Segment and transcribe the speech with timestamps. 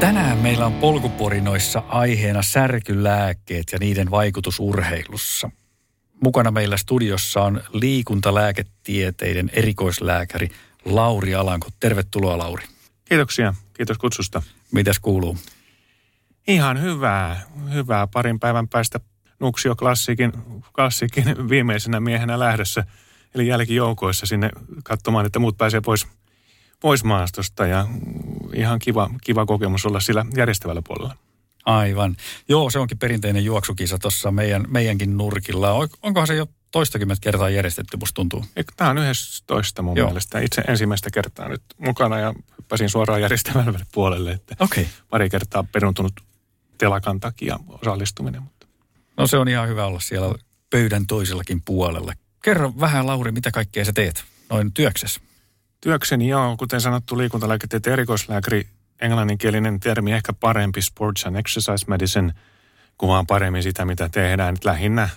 [0.00, 5.50] Tänään meillä on polkuporinoissa aiheena särkylääkkeet ja niiden vaikutus urheilussa.
[6.24, 10.48] Mukana meillä studiossa on liikuntalääketieteiden erikoislääkäri
[10.84, 11.68] Lauri Alanko.
[11.80, 12.64] Tervetuloa Lauri.
[13.04, 13.54] Kiitoksia.
[13.72, 14.42] Kiitos kutsusta.
[14.72, 15.38] Mitäs kuuluu?
[16.48, 17.40] Ihan hyvää.
[17.72, 18.06] Hyvää.
[18.06, 19.00] Parin päivän päästä
[19.40, 20.32] Nuksio klassikin,
[20.74, 22.84] klassikin viimeisenä miehenä lähdössä.
[23.34, 24.50] Eli jälkijoukoissa sinne
[24.84, 26.06] katsomaan, että muut pääsee pois,
[26.80, 27.66] pois maastosta.
[27.66, 27.86] Ja
[28.54, 31.16] ihan kiva, kiva kokemus olla sillä järjestävällä puolella.
[31.64, 32.16] Aivan.
[32.48, 35.72] Joo, se onkin perinteinen juoksukisa tuossa meidän, meidänkin nurkilla.
[35.72, 38.44] On- Onkohan se jo toistakymmentä kertaa järjestetty, musta tuntuu?
[38.76, 40.06] Tämä on 11 mun Joo.
[40.06, 40.40] Mielestä.
[40.40, 44.32] Itse ensimmäistä kertaa nyt mukana ja hyppäsin suoraan järjestävälle puolelle.
[44.32, 44.56] Että.
[44.60, 44.86] Okay.
[45.10, 46.12] pari kertaa peruntunut
[46.78, 48.42] telakan takia osallistuminen.
[48.42, 48.66] Mutta
[49.16, 50.34] No se on ihan hyvä olla siellä
[50.70, 52.12] pöydän toisellakin puolella.
[52.42, 55.20] Kerro vähän Lauri, mitä kaikkea sä teet noin työksessä?
[55.80, 58.66] Työkseni joo, kuten sanottu, liikuntalääketieteen erikoislääkäri,
[59.00, 62.32] englanninkielinen termi ehkä parempi, sports and exercise medicine,
[62.98, 64.54] kuvaa paremmin sitä, mitä tehdään.
[64.54, 65.08] Nyt lähinnä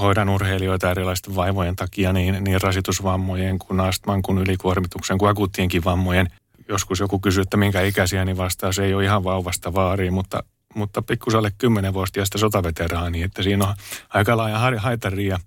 [0.00, 6.30] hoidan urheilijoita erilaisten vaivojen takia, niin, niin rasitusvammojen kuin astman, kuin ylikuormituksen, kuin akuuttienkin vammojen.
[6.68, 10.44] Joskus joku kysyy, että minkä ikäisiä, niin vastaus ei ole ihan vauvasta vaariin, mutta,
[10.74, 13.74] mutta pikkusalle 10-vuotiaista sotaveteraani, että siinä on
[14.08, 15.38] aika laaja har- haitari ja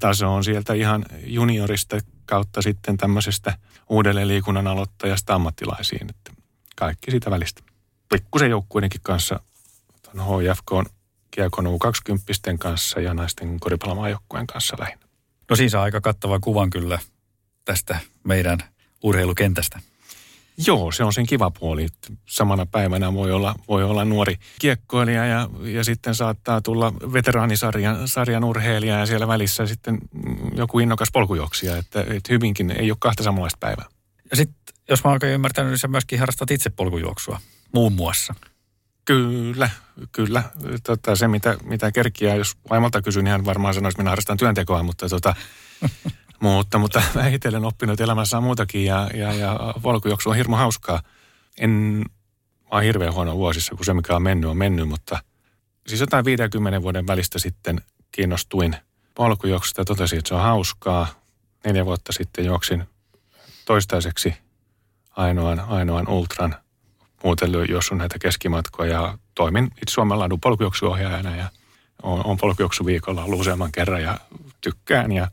[0.00, 1.98] taso on sieltä ihan juniorista
[2.30, 6.10] kautta sitten tämmöisestä uudelleen liikunnan aloittajasta ammattilaisiin.
[6.10, 6.32] Että
[6.76, 7.62] kaikki siitä välistä.
[8.08, 9.40] Pikkusen joukkueidenkin kanssa,
[10.02, 10.86] tuon HFK on
[11.30, 15.06] Kiekon U20 kanssa ja naisten koripallomaajoukkueen kanssa lähinnä.
[15.50, 16.98] No siinä saa aika kattava kuvan kyllä
[17.64, 18.58] tästä meidän
[19.02, 19.80] urheilukentästä.
[20.66, 21.86] Joo, se on sen kiva puoli.
[22.26, 28.44] Samana päivänä voi olla, voi olla nuori kiekkoilija ja, ja sitten saattaa tulla veteraanisarjan sarjan
[28.44, 29.98] urheilija ja siellä välissä sitten
[30.54, 31.76] joku innokas polkujuoksija.
[31.76, 33.86] Että, että hyvinkin ei ole kahta samanlaista päivää.
[34.30, 37.40] Ja sitten, jos mä oikein ymmärtänyt, niin sä myöskin harrastat itse polkujuoksua,
[37.72, 38.34] muun muassa.
[39.04, 39.70] Kyllä,
[40.12, 40.42] kyllä.
[40.82, 44.36] Tota, se, mitä, mitä kerkiää, jos vaimolta kysyn, niin hän varmaan sanoisi, että minä harrastan
[44.36, 45.34] työntekoa, mutta, tota,
[46.40, 47.02] mutta, mutta
[47.48, 51.02] olen oppinut elämässä muutakin ja, ja, ja polkujuoksu on hirmu hauskaa.
[51.60, 52.04] En,
[52.70, 55.18] oon hirveän huono vuosissa, kun se mikä on mennyt on mennyt, mutta
[55.86, 57.80] siis jotain 50 vuoden välistä sitten
[58.12, 58.76] kiinnostuin
[59.14, 61.06] polkujuoksusta ja totesin, että se on hauskaa.
[61.64, 62.84] Neljä vuotta sitten juoksin
[63.64, 64.34] toistaiseksi
[65.16, 66.56] ainoan, ainoan ultran
[67.24, 71.50] muuten juossut näitä keskimatkoja ja toimin itse Suomen laadun polkujuoksuohjaajana ja
[72.02, 74.18] on, on polkujuoksuviikolla ollut useamman kerran ja
[74.60, 75.28] tykkään ja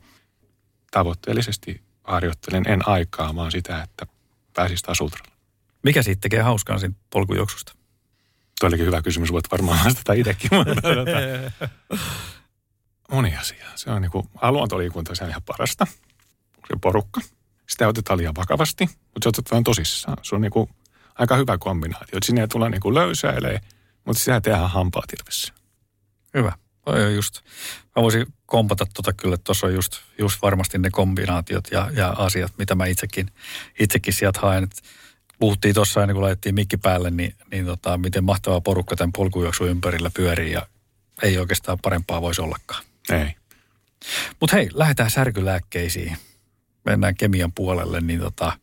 [0.90, 4.06] tavoitteellisesti harjoittelen en aikaa, vaan sitä, että
[4.54, 5.32] pääsis taas ultralle.
[5.82, 7.72] Mikä siitä tekee hauskaan siitä polkujuoksusta?
[8.60, 10.50] Tuo olikin hyvä kysymys, voit varmaan vastata itsekin.
[10.50, 11.98] tota,
[13.12, 13.64] Moni asia.
[13.74, 15.86] Se on niin kuin, luontoliikunta, se on ihan parasta.
[16.68, 17.20] Se porukka.
[17.68, 20.16] Sitä otetaan liian vakavasti, mutta se otetaan tosissaan.
[20.22, 20.70] Se on niin kuin
[21.14, 22.18] aika hyvä kombinaatio.
[22.24, 23.60] Sinne ei tulla niin kuin löysäilee,
[24.04, 25.52] mutta sitä tehdään hampaa tirvessä.
[26.34, 26.52] Hyvä.
[27.14, 27.40] Just,
[27.96, 32.08] mä voisin kompata tota kyllä, että tuossa on just, just varmasti ne kombinaatiot ja, ja
[32.08, 33.30] asiat, mitä mä itsekin,
[33.78, 34.64] itsekin sieltä haen.
[34.64, 34.82] Et
[35.38, 39.68] puhuttiin tuossa ennen kuin laitettiin mikki päälle, niin, niin tota, miten mahtava porukka tämän polkujuoksun
[39.68, 40.66] ympärillä pyörii ja
[41.22, 42.84] ei oikeastaan parempaa voisi ollakaan.
[43.10, 43.34] Ei.
[44.40, 46.16] Mutta hei, lähdetään särkylääkkeisiin.
[46.84, 48.58] Mennään kemian puolelle, niin tota,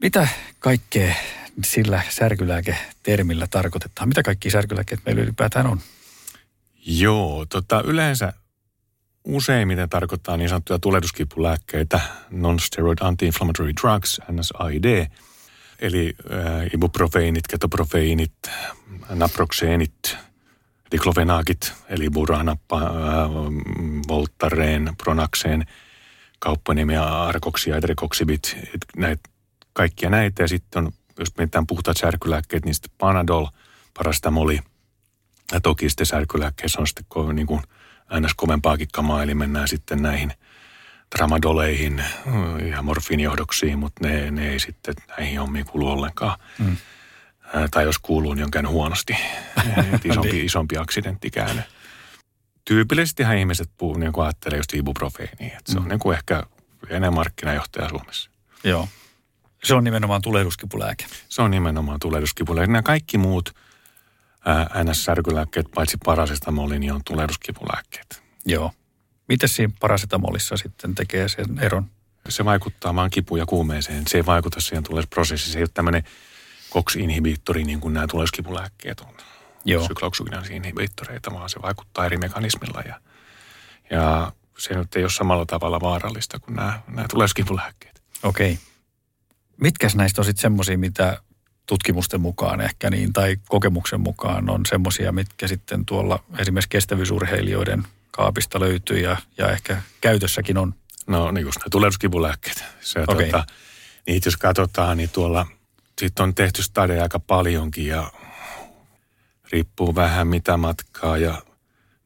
[0.00, 1.14] mitä kaikkea
[1.64, 4.08] sillä särkylääketermillä tarkoitetaan?
[4.08, 5.80] Mitä kaikki särkylääkkeet meillä ylipäätään on?
[6.86, 8.32] Joo, tota, yleensä
[9.24, 15.06] useimmiten tarkoittaa niin sanottuja tulehduskipulääkkeitä, non-steroid anti-inflammatory drugs, NSAID,
[15.78, 18.32] eli äh, ibuprofeinit, ketoprofeinit,
[19.08, 20.16] naproxeenit,
[20.90, 22.90] diklofenaakit, eli buranappa, äh,
[24.08, 25.66] voltaren, pronaxeen,
[26.38, 28.56] kauppanimi arkoksia, edrikoksibit,
[28.96, 29.28] näitä,
[29.72, 30.42] kaikkia näitä.
[30.42, 33.46] Ja sitten on, jos mietitään puhtaat särkylääkkeet, niin sitten panadol,
[33.98, 34.60] parastamoli,
[35.52, 37.60] ja toki sitten särkylääkkeissä on sitten ko- niin kuin
[38.20, 38.34] ns.
[38.34, 40.32] kovempaakin kamaa, eli mennään sitten näihin
[41.10, 42.04] tramadoleihin
[42.70, 46.38] ja morfiinijohdoksiin, mutta ne, ne ei sitten näihin hommiin kuulu ollenkaan.
[46.58, 46.76] Mm.
[47.70, 49.16] Tai jos kuuluu, niin on käynyt huonosti.
[50.04, 51.64] Isompi, isompi aksidentti käynyt.
[52.64, 56.42] Tyypillisestihän ihmiset puhuu, niin kuin ajattelee just ibuprofeenia, että se on niin kuin ehkä
[56.88, 58.30] enemmän markkinajohtaja Suomessa.
[58.64, 58.88] Joo.
[59.64, 61.06] Se on nimenomaan tulehduskipulääke.
[61.28, 62.72] Se on nimenomaan tulehduskipulääke.
[62.72, 63.54] Nämä kaikki muut
[64.84, 68.22] NS-särkylääkkeet, paitsi parasetamoli, niin on tulehduskipulääkkeet.
[68.46, 68.72] Joo.
[69.28, 71.90] Miten siinä parasetamolissa sitten tekee sen eron?
[72.28, 74.06] Se vaikuttaa vaan kipuun ja kuumeeseen.
[74.06, 75.52] Se ei vaikuta siihen tulehduprosessiin.
[75.52, 76.04] Se ei ole tämmöinen
[76.70, 79.14] COX-inhibiittori, niin kuin nämä tulehduskipulääkkeet on.
[79.64, 79.86] Joo.
[79.86, 82.80] Sykloksukinasi-inhibiittoreita, vaan se vaikuttaa eri mekanismilla.
[82.80, 83.00] Ja,
[83.90, 88.02] ja se nyt ei ole samalla tavalla vaarallista kuin nämä, nämä tulehduskipulääkkeet.
[88.22, 88.52] Okei.
[88.52, 88.64] Okay.
[89.60, 91.20] Mitkäs näistä on sitten semmoisia, mitä
[91.66, 98.60] tutkimusten mukaan ehkä niin, tai kokemuksen mukaan on semmoisia, mitkä sitten tuolla esimerkiksi kestävyysurheilijoiden kaapista
[98.60, 100.74] löytyy ja, ja ehkä käytössäkin on?
[101.06, 102.64] No niin just ne tulehduskipulääkkeet.
[102.80, 103.24] Se, okay.
[103.24, 103.44] tota,
[104.06, 105.46] niitä jos katsotaan, niin tuolla
[105.98, 108.10] sitten on tehty stade aika paljonkin ja
[109.52, 111.42] riippuu vähän mitä matkaa ja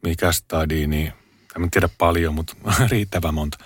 [0.03, 1.13] mikä stadi, niin
[1.57, 2.57] en tiedä paljon, mutta
[2.91, 3.59] riittävä monta.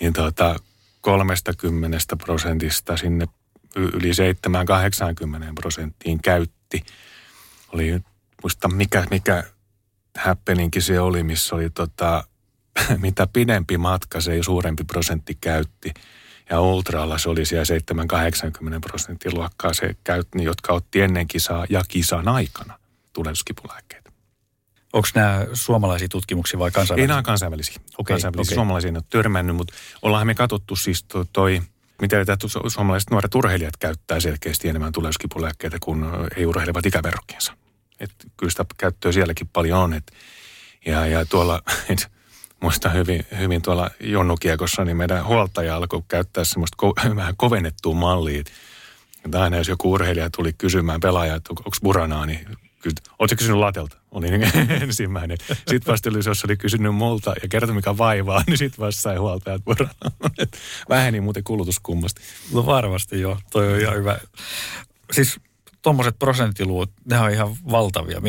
[0.00, 0.56] Niin tuota,
[1.00, 3.26] 30 prosentista sinne
[3.76, 6.84] yli 7-80 prosenttiin käytti.
[7.72, 8.00] Oli,
[8.42, 9.44] muista mikä, mikä
[10.18, 12.24] happeninkin se oli, missä oli tota,
[13.02, 15.94] mitä pidempi matka, se suurempi prosentti käytti.
[16.50, 17.64] Ja ultralla se oli siellä
[18.76, 22.78] 7-80 prosentin luokkaa se käytti, jotka otti ennen kisaa ja kisan aikana
[23.12, 24.10] tulehduskipulääkkeitä.
[24.92, 27.02] Onko nämä suomalaisia tutkimuksia vai kansainvälisiä?
[27.04, 27.74] Ei nämä kansainvälisiä.
[27.98, 28.52] Okay, kansainvälisiä.
[28.52, 28.54] Okay.
[28.54, 31.62] Suomalaisia ei ole törmännyt, mutta ollaan me katsottu siis toi, toi
[32.00, 32.16] mitä
[32.68, 36.04] suomalaiset nuoret urheilijat käyttää selkeästi enemmän tulehduskipulääkkeitä kuin
[36.36, 37.52] ei-urheilevat ikäverrokkiinsa.
[38.00, 39.92] Et kyllä sitä käyttöä sielläkin paljon on.
[39.92, 40.12] Et,
[40.86, 42.10] ja, ja tuolla, et,
[42.62, 48.42] muistan hyvin, hyvin tuolla Jonnukiekossa, niin meidän huoltaja alkoi käyttää semmoista ko- vähän kovennettua mallia.
[49.24, 52.46] Että aina jos joku urheilija tuli kysymään pelaajaa, että onko buranaa, niin
[53.18, 53.96] Oletko kysynyt latelta?
[54.10, 55.38] Oli niin ensimmäinen.
[55.48, 59.62] Sitten vasta jos oli kysynyt multa ja kertoi mikä vaivaa, niin sitten vasta sai huoltajat.
[60.88, 62.20] Väheni muuten kulutuskummasti.
[62.52, 64.18] No varmasti joo, toi on ihan hyvä.
[65.12, 65.40] Siis
[65.82, 68.20] tuommoiset prosenttiluvut, ne on ihan valtavia.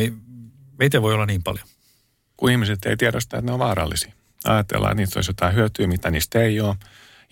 [0.78, 1.66] Miten voi olla niin paljon?
[2.36, 4.12] Kun ihmiset ei tiedosta, että ne on vaarallisia.
[4.44, 6.76] Ajatellaan, että niistä olisi jotain hyötyä, mitä niistä ei ole.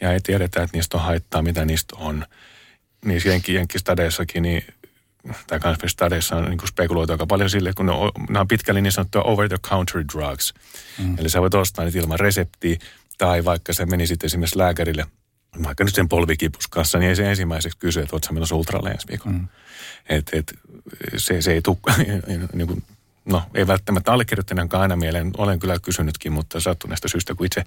[0.01, 2.27] Ja ei tiedetä, että niistä on haittaa, mitä niistä on.
[3.05, 4.65] Niin jenkkistadeissakin, niin
[5.47, 8.93] tai kanssa on niin spekuloitu aika paljon sille, kun ne on, ne on pitkälle niin
[8.93, 10.55] sanottuja over-the-counter drugs.
[10.99, 11.19] Mm.
[11.19, 12.77] Eli sä voit ostaa niitä ilman reseptiä,
[13.19, 15.07] tai vaikka se meni sitten esimerkiksi lääkärille,
[15.65, 19.09] vaikka nyt sen polvikipus kanssa, niin ei se ensimmäiseksi kysy, että ootko menossa ultralle ensi
[19.09, 19.39] viikolla.
[19.39, 19.49] Mm.
[20.09, 20.55] Et, et,
[21.17, 21.77] se, se ei tule,
[22.53, 22.83] niin kuin,
[23.27, 27.65] no ei välttämättä allekirjoittaneankaan aina mieleen, olen kyllä kysynytkin, mutta sattuneesta syystä, kun itse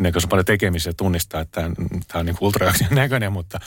[0.00, 1.60] niin on paljon tekemisiä tunnistaa, että
[2.08, 3.60] tämä, on niin ultraaksion näköinen, mutta,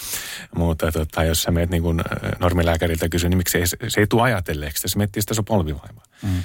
[0.55, 2.01] mutta tota, jos sä meet niin kuin
[2.39, 6.03] normilääkäriltä kysyä, niin miksi se, se ei tule ajatelleeksi, se miettii sitä sun polvivaimaa.
[6.21, 6.43] Mm.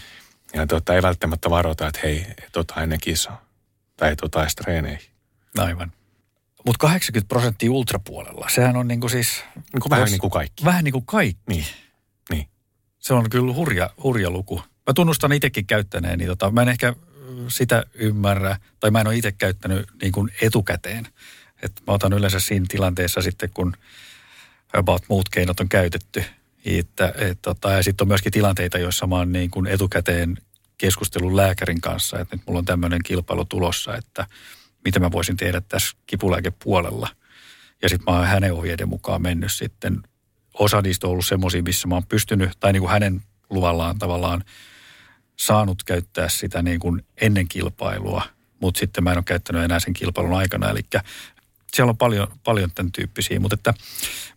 [0.55, 3.45] Ja tota, ei välttämättä varota, että hei, tota ennen kisaa
[3.97, 5.11] tai tota edes treeneihin.
[5.59, 5.93] Aivan.
[6.67, 9.45] Mutta 80 prosenttia ultrapuolella, sehän on niin kuin siis...
[9.55, 10.65] Niin kuin vähän niin kuin kaikki.
[10.65, 11.43] Vähän niin kuin kaikki.
[11.49, 11.65] Niin.
[12.31, 12.49] niin.
[12.99, 14.63] Se on kyllä hurja, hurja luku.
[14.87, 16.95] Mä tunnustan itsekin käyttäneen, niin tota, mä en ehkä
[17.49, 21.09] sitä ymmärrä, tai mä en ole itse käyttänyt niin kuin etukäteen.
[21.63, 23.77] Et mä otan yleensä siinä tilanteessa sitten, kun
[24.73, 26.25] about muut keinot on käytetty.
[26.65, 30.37] Että, et, tota, ja sitten on myöskin tilanteita, joissa mä oon niin kuin etukäteen
[30.79, 34.27] keskustelun lääkärin kanssa, että nyt mulla on tämmöinen kilpailu tulossa, että
[34.85, 37.09] mitä mä voisin tehdä tässä kipulääkepuolella.
[37.83, 40.03] Ja sitten mä oon hänen ohjeiden mukaan mennyt sitten.
[40.55, 44.45] Osa niistä on ollut semmoisia, missä mä oon pystynyt, tai niin kuin hänen luvallaan tavallaan
[45.37, 48.23] saanut käyttää sitä niin kuin ennen kilpailua,
[48.61, 50.71] mutta sitten mä en ole käyttänyt enää sen kilpailun aikana.
[50.71, 50.81] Eli
[51.75, 53.75] siellä on paljon, paljon tämän tyyppisiä, mutta että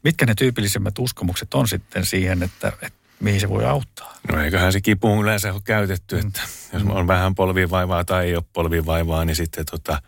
[0.03, 4.17] mitkä ne tyypillisimmät uskomukset on sitten siihen, että, että mihin se voi auttaa?
[4.31, 6.27] No eiköhän se kipu yleensä ole käytetty, mm.
[6.27, 6.79] että mm.
[6.79, 10.01] jos on vähän polvivaivaa tai ei ole polvivaivaa, niin sitten tota,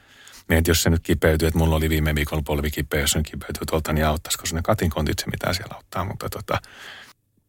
[0.50, 3.94] mietit, jos se nyt kipeytyy, että mulla oli viime viikolla polvikipeä, jos se kipeytyy tuolta,
[3.94, 6.62] niin auttaisiko sinne katin kontitse, mitä siellä auttaa, mutta tota,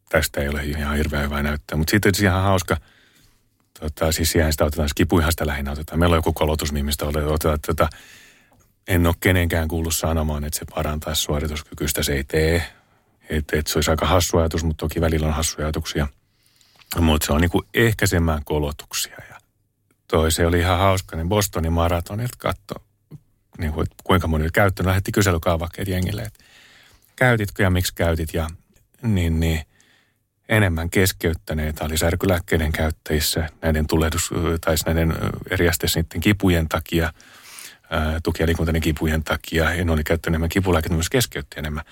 [0.08, 1.78] tästä ei ole ihan hirveän hyvää näyttää.
[1.78, 2.76] Mutta sitten ihan hauska,
[3.80, 5.98] tota, siis siihen sitä otetaan, kipuihan sitä lähinnä otetaan.
[5.98, 7.88] Meillä on joku kolotus, mistä otetaan, tota,
[8.88, 12.62] en ole kenenkään kuullut sanomaan, että se parantaisi suorituskykyistä, se ei tee.
[13.28, 16.08] Että et se olisi aika hassu ajatus, mutta toki välillä on hassuja ajatuksia.
[17.00, 19.16] Mutta se on niinku ehkäisemään kolotuksia.
[19.30, 19.38] Ja
[20.08, 22.74] toi se oli ihan hauska, niin Bostonin maratonilta katto,
[23.58, 24.86] niin kuin, kuinka moni oli.
[24.86, 26.44] Lähetti kyselykaavakkeet jengille, että
[27.16, 28.34] käytitkö ja miksi käytit.
[28.34, 28.48] Ja
[29.02, 29.62] niin, niin
[30.48, 34.30] enemmän keskeyttäneitä oli särkylääkkeiden käyttäjissä näiden tulehdus,
[34.60, 35.14] tai näiden
[35.94, 37.12] niiden kipujen takia,
[38.22, 41.84] tuki- ja kipujen takia, ja ne oli käyttänyt enemmän kipulääkkeitä, myös keskeytti enemmän.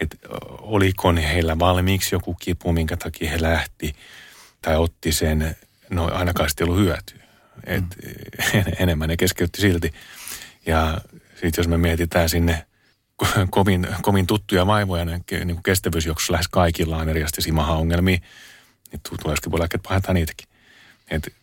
[0.00, 0.16] Että
[0.48, 3.96] oliko heillä valmiiksi joku kipu, minkä takia he lähti,
[4.62, 5.56] tai otti sen,
[5.90, 7.28] no ainakaan sitten ollut hyötyä.
[7.66, 8.62] Et mm.
[8.78, 9.92] enemmän ne keskeytti silti.
[10.66, 11.00] Ja
[11.30, 12.66] sitten jos me mietitään sinne
[13.50, 18.18] kovin, kovin tuttuja vaivoja niin kuin kestävyysjuoksussa lähes kaikilla on erilaisia maha-ongelmia,
[18.92, 20.48] niin tu- tuleskipulääkkeet pahentaa niitäkin.
[21.10, 21.34] Et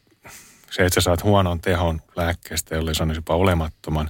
[0.72, 4.10] se, että sä saat huonon tehon lääkkeestä, jolle sanoisi jopa olemattoman,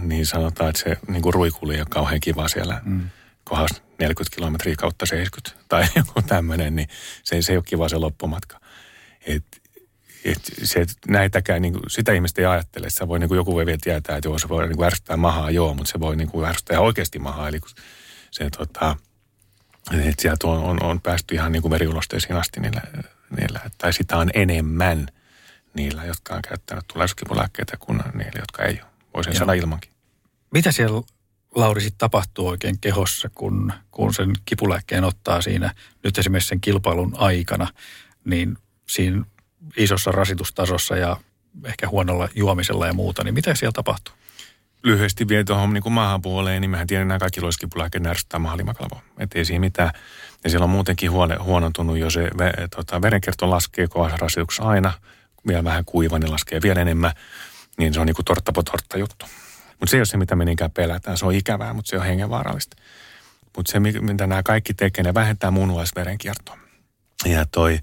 [0.00, 3.10] niin sanotaan, että se niin kuin ruikuli on kauhean kiva siellä mm.
[3.44, 6.88] kohdassa 40 kilometriä kautta 70 tai joku tämmöinen, niin
[7.24, 8.60] se, se ei ole kiva se loppumatka.
[9.26, 9.44] Et,
[10.24, 12.90] et se, et näitäkään, niin kuin, sitä ihmistä ei ajattele.
[12.90, 15.16] Se voi, niin kuin joku voi vielä tietää, että joo, se voi niin kuin ärsyttää
[15.16, 17.48] mahaa, joo, mutta se voi niin kuin ärsyttää oikeasti mahaa.
[17.48, 17.70] Eli kun
[18.30, 18.96] se, tota,
[19.92, 22.82] että sieltä on, on, on päästy ihan niin kuin veriulosteisiin asti niillä,
[23.36, 25.06] niillä, tai sitä on enemmän
[25.74, 28.90] niillä, jotka on käyttänyt tulehduskipulääkkeitä kuin niillä, jotka ei ole.
[29.14, 29.90] Voisin sanoa ilmankin.
[30.50, 31.02] Mitä siellä
[31.54, 37.14] Lauri sit tapahtuu oikein kehossa, kun, kun sen kipulääkkeen ottaa siinä, nyt esimerkiksi sen kilpailun
[37.18, 37.66] aikana,
[38.24, 39.24] niin siinä
[39.76, 41.16] isossa rasitustasossa ja
[41.64, 44.14] ehkä huonolla juomisella ja muuta, niin mitä siellä tapahtuu?
[44.84, 49.02] lyhyesti vielä tuohon niin kuin maahanpuoleen, niin mehän tiedän, nämä kaikki loiskipulääkkeet ärsyttää mahalimakalvoa.
[49.18, 49.90] Että ei siinä mitään.
[50.44, 54.92] Ja siellä on muutenkin huone, huonontunut jo se ve, tota, verenkierto laskee kovassa rasituksessa aina.
[55.46, 57.12] Vielä vähän kuiva, niin laskee vielä enemmän.
[57.78, 58.62] Niin se on niin kuin tortta po
[58.96, 59.26] juttu.
[59.80, 61.18] Mutta se ei ole se, mitä me niinkään pelätään.
[61.18, 62.76] Se on ikävää, mutta se on hengenvaarallista.
[63.56, 66.58] Mutta se, mi- mitä nämä kaikki tekee, ne vähentää munuaisverenkiertoa.
[67.24, 67.78] Ja toi,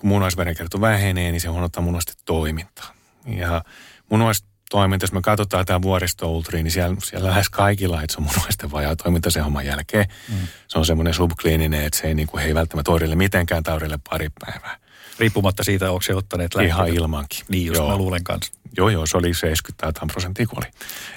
[0.00, 2.94] kun munuaisverenkierto vähenee, niin se huonottaa munuaisten toimintaa.
[3.26, 3.62] Ja
[4.10, 8.70] munuaistoiminta, jos me katsotaan tämä vuoristoultriin, niin siellä, siellä lähes kaikilla, että se on munuaisten
[8.70, 10.06] vajaa toiminta sen homman jälkeen.
[10.28, 10.34] Mm.
[10.68, 13.98] Se on semmoinen subkliininen, että se ei, niin kuin, he ei välttämättä oireille mitenkään taudille
[14.10, 14.76] pari päivää.
[15.18, 16.98] Riippumatta siitä, onko se ottaneet Ihan lääkkeitä.
[16.98, 17.44] ilmankin.
[17.48, 17.90] Niin just, Joo.
[17.90, 18.52] mä luulen kanssa.
[18.76, 20.66] Joo, joo, se oli 70 tai jotain prosenttia kuoli.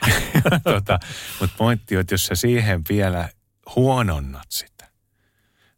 [0.76, 1.00] tota,
[1.40, 3.30] Mutta pointti on, että jos sä siihen vielä
[3.76, 4.73] huononnat sitä,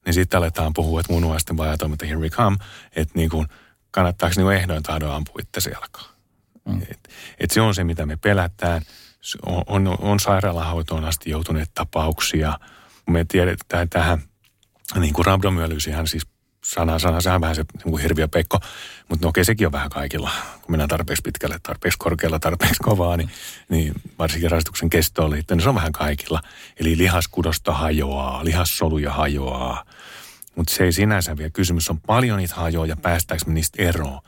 [0.05, 2.57] niin sitten aletaan puhua, että munuaisten vajatoiminta here we come,
[2.95, 3.47] että niin kuin,
[3.91, 6.15] kannattaako niin ehdoin tahdon ampua itse jalkaan.
[6.65, 6.81] Mm.
[6.81, 7.09] Et,
[7.39, 8.81] et se on se, mitä me pelätään.
[9.45, 12.59] On, on, on sairaalahoitoon asti joutuneet tapauksia.
[13.09, 14.21] Me tiedetään tähän,
[14.99, 16.27] niin kuin rabdomyölyysihän siis
[16.65, 18.59] sana, sana, sehän on vähän se niin kuin hirviö pekko,
[19.09, 20.31] mutta no okei, sekin on vähän kaikilla.
[20.61, 23.29] Kun mennään tarpeeksi pitkälle, tarpeeksi korkealla, tarpeeksi kovaa, niin,
[23.69, 26.41] niin varsinkin rasituksen kestoon liittyen, niin se on vähän kaikilla.
[26.79, 29.85] Eli lihaskudosta hajoaa, lihassoluja hajoaa,
[30.55, 31.89] mutta se ei sinänsä vielä kysymys.
[31.89, 34.21] On paljon niitä hajoja, päästäänkö me niistä eroon.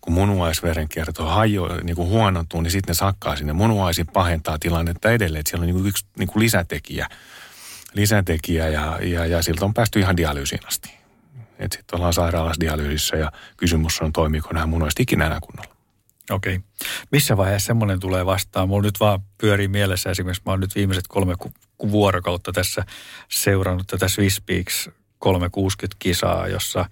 [0.00, 3.52] Kun munuaisverenkierto hajo, niin kuin huonontuu, niin sitten ne sakkaa sinne.
[3.52, 5.40] Munuaisin pahentaa tilannetta edelleen.
[5.40, 7.08] Että siellä on niin kuin yksi niin kuin lisätekijä,
[7.94, 10.90] lisätekijä ja, ja, ja siltä on päästy ihan dialyysiin asti.
[11.60, 15.76] Sitten ollaan sairaalassa dialyysissä ja kysymys on, toimiiko nämä munuaiset ikinä enää kunnolla.
[16.30, 16.60] Okei.
[17.12, 18.68] Missä vaiheessa semmoinen tulee vastaan?
[18.68, 22.84] Mulla nyt vaan pyörii mielessä esimerkiksi, mä oon nyt viimeiset kolme ku- vuorokautta tässä
[23.28, 24.42] seurannut tätä Swiss
[25.26, 26.88] 360 kisaa, jossa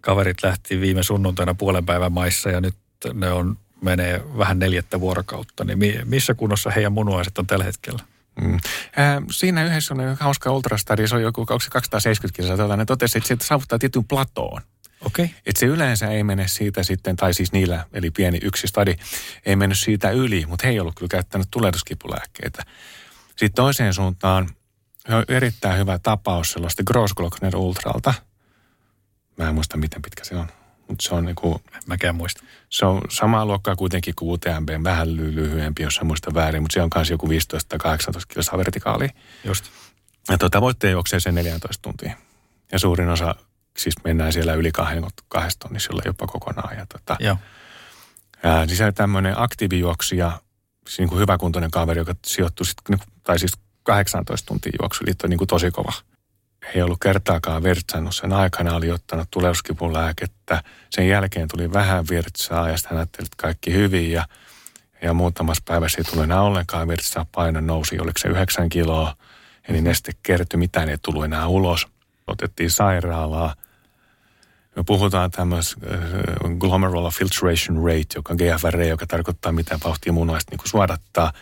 [0.00, 2.74] kaverit lähti viime sunnuntaina puolen päivän maissa ja nyt
[3.14, 5.64] ne on, menee vähän neljättä vuorokautta.
[5.64, 7.98] Niin mi- missä kunnossa heidän munuaiset on tällä hetkellä?
[8.40, 8.58] Mm.
[8.96, 13.28] Ää, siinä yhdessä on hauska ultrastadi, se on joku 270 kilsaa, tota, ne totesi, että
[13.44, 14.62] se saavuttaa tietyn platoon.
[15.00, 15.24] Okei.
[15.24, 15.36] Okay.
[15.46, 18.96] Että se yleensä ei mene siitä sitten, tai siis niillä, eli pieni yksi stadi,
[19.46, 22.62] ei mennyt siitä yli, mutta he ei ollut kyllä käyttänyt tulehduskipulääkkeitä.
[23.28, 24.48] Sitten toiseen suuntaan
[25.28, 28.14] erittäin hyvä tapaus sellaista Grossglockner Ultralta.
[29.36, 30.48] Mä en muista, miten pitkä se on,
[30.88, 32.42] mutta se on niinku, En mäkään muista.
[32.68, 36.74] se on samaa luokkaa kuitenkin kuin UTMB, vähän ly- lyhyempi, jos en muista väärin, mutta
[36.74, 39.08] se on kanssa joku 15 tai 18 kilsaa vertikaalia.
[39.44, 39.64] Just.
[40.28, 42.16] Ja tuota, voitte juoksee sen 14 tuntia.
[42.72, 43.34] Ja suurin osa,
[43.78, 46.76] siis mennään siellä yli kahden, kahdesta tunnissa jolla jopa kokonaan.
[46.78, 47.36] Ja tota, Joo.
[48.42, 50.40] ää, niin se tämmöinen aktiivijuoksija,
[50.86, 53.52] siis niin kuin hyväkuntoinen kaveri, joka sijoittui sit, niin kuin- tai siis
[53.88, 55.92] 18 tuntia juoksu, eli toi niin kuin tosi kova.
[56.74, 60.62] Ei ollut kertaakaan virtsannut sen aikana, oli ottanut tuleuskipun lääkettä.
[60.90, 64.24] Sen jälkeen tuli vähän virtsaa ja sitten hän ajatteli, että kaikki hyvin ja,
[65.02, 67.26] ja muutamassa päivässä ei tule enää ollenkaan virtsaa.
[67.34, 69.16] Paino nousi, oliko se 9 kiloa,
[69.68, 71.86] eli neste kertyi, mitään ei tullut enää ulos.
[72.26, 73.54] Otettiin sairaalaa.
[74.76, 80.56] Me puhutaan tämmöistä äh, glomerular filtration rate, joka on GFR, joka tarkoittaa, mitä vauhtia munuaista
[80.56, 81.32] niin suodattaa.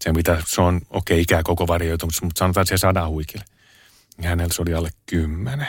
[0.00, 3.44] Se, mitä, se on okei, okay, ikää koko varioitu, mutta sanotaan, että se sadan huikille.
[4.22, 5.68] Ja hänellä se oli alle kymmenen.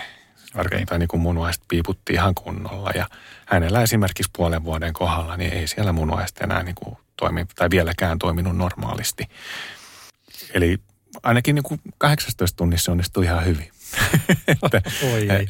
[0.53, 2.91] Tarkoittaa niin kuin munuaiset piiputti ihan kunnolla.
[2.95, 3.07] Ja
[3.45, 8.19] hänellä esimerkiksi puolen vuoden kohdalla, niin ei siellä munuaiset enää niin kuin toimi, tai vieläkään
[8.19, 9.29] toiminut normaalisti.
[10.53, 10.79] Eli
[11.23, 13.71] ainakin niin kuin 18 tunnissa onnistui ihan hyvin.
[14.47, 14.81] Että,
[15.13, 15.47] Oi ei.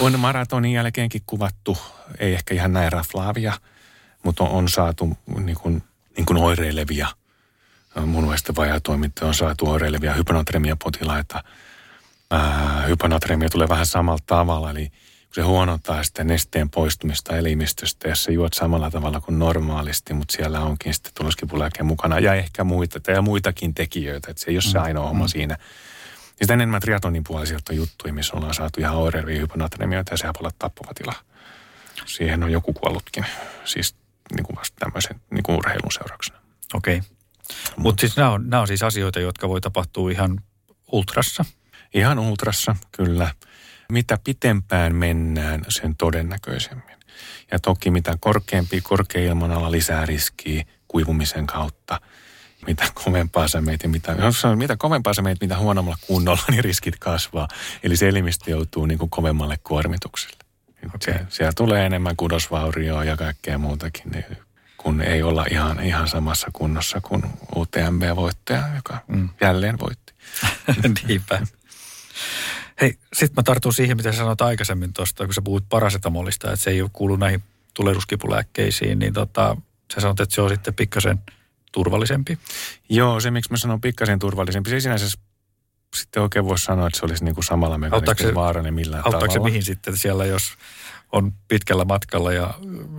[0.00, 1.78] on maratonin jälkeenkin kuvattu,
[2.18, 3.52] ei ehkä ihan näin raflaavia,
[4.22, 5.82] mutta on, on saatu niin kuin,
[6.16, 7.08] niin kuin oireilevia
[8.04, 11.44] munuaisten vajatoimintoja, on saatu oireilevia hyponatremia potilaita.
[12.30, 14.92] Ää, hyponatremia tulee vähän samalla tavalla, eli
[15.34, 20.60] se huonontaa sitten nesteen poistumista elimistöstä, jos sä juot samalla tavalla kuin normaalisti, mutta siellä
[20.60, 24.78] onkin sitten tuloskipulääke mukana ja ehkä muita, ja muitakin tekijöitä, että se ei ole se
[24.78, 24.84] Mm.
[24.84, 25.56] ainoa homma siinä.
[25.60, 30.40] Ja sitten enemmän triatonin puolisilta juttuja, missä ollaan saatu ihan oireilevia hyponatremioita ja sehän voi
[30.40, 31.14] olla tappava tila.
[32.06, 33.26] Siihen on joku kuollutkin,
[33.64, 33.94] siis
[34.36, 36.38] niin kuin vasta tämmöisen niin kuin urheilun seurauksena.
[36.74, 36.96] Okei.
[36.96, 37.10] Okay.
[37.76, 40.40] Mutta siis nämä on, nämä on siis asioita, jotka voi tapahtua ihan
[40.92, 41.44] ultrassa.
[41.94, 43.34] Ihan ultrassa, kyllä.
[43.92, 46.96] Mitä pitempään mennään, sen todennäköisemmin.
[47.52, 52.00] Ja toki mitä korkeampi korkea ilmanala lisää riskiä kuivumisen kautta.
[52.66, 54.16] Mitä kovempaa sä meet ja mitä,
[54.56, 57.48] mitä kovempaa sä meet, mitä huonommalla kunnolla, niin riskit kasvaa.
[57.82, 60.36] Eli se elimistö joutuu niin kuin kovemmalle kuormitukselle.
[60.86, 60.98] Okay.
[61.00, 64.24] Se, siellä tulee enemmän kudosvaurioa ja kaikkea muutakin, niin
[64.82, 67.22] kun ei olla ihan, ihan samassa kunnossa kuin
[67.56, 69.28] UTMB-voittaja, joka mm.
[69.40, 70.12] jälleen voitti.
[71.08, 71.42] Niinpä.
[72.80, 76.70] Hei, sitten mä tartun siihen, mitä sanoit aikaisemmin tuosta, kun sä puhuit parasetamolista, että se
[76.70, 77.42] ei ole kuulu näihin
[77.74, 79.56] tulehduskipulääkkeisiin, niin tota,
[79.94, 81.18] sä sanot, että se on sitten pikkasen
[81.72, 82.38] turvallisempi.
[82.88, 85.18] Joo, se miksi mä sanon pikkasen turvallisempi, se ei sinänsä
[85.96, 89.44] sitten oikein voi sanoa, että se olisi niin kuin samalla mekanismilla vaarallinen millään auttaako tavalla.
[89.44, 90.52] se mihin sitten siellä, jos
[91.12, 92.54] on pitkällä matkalla ja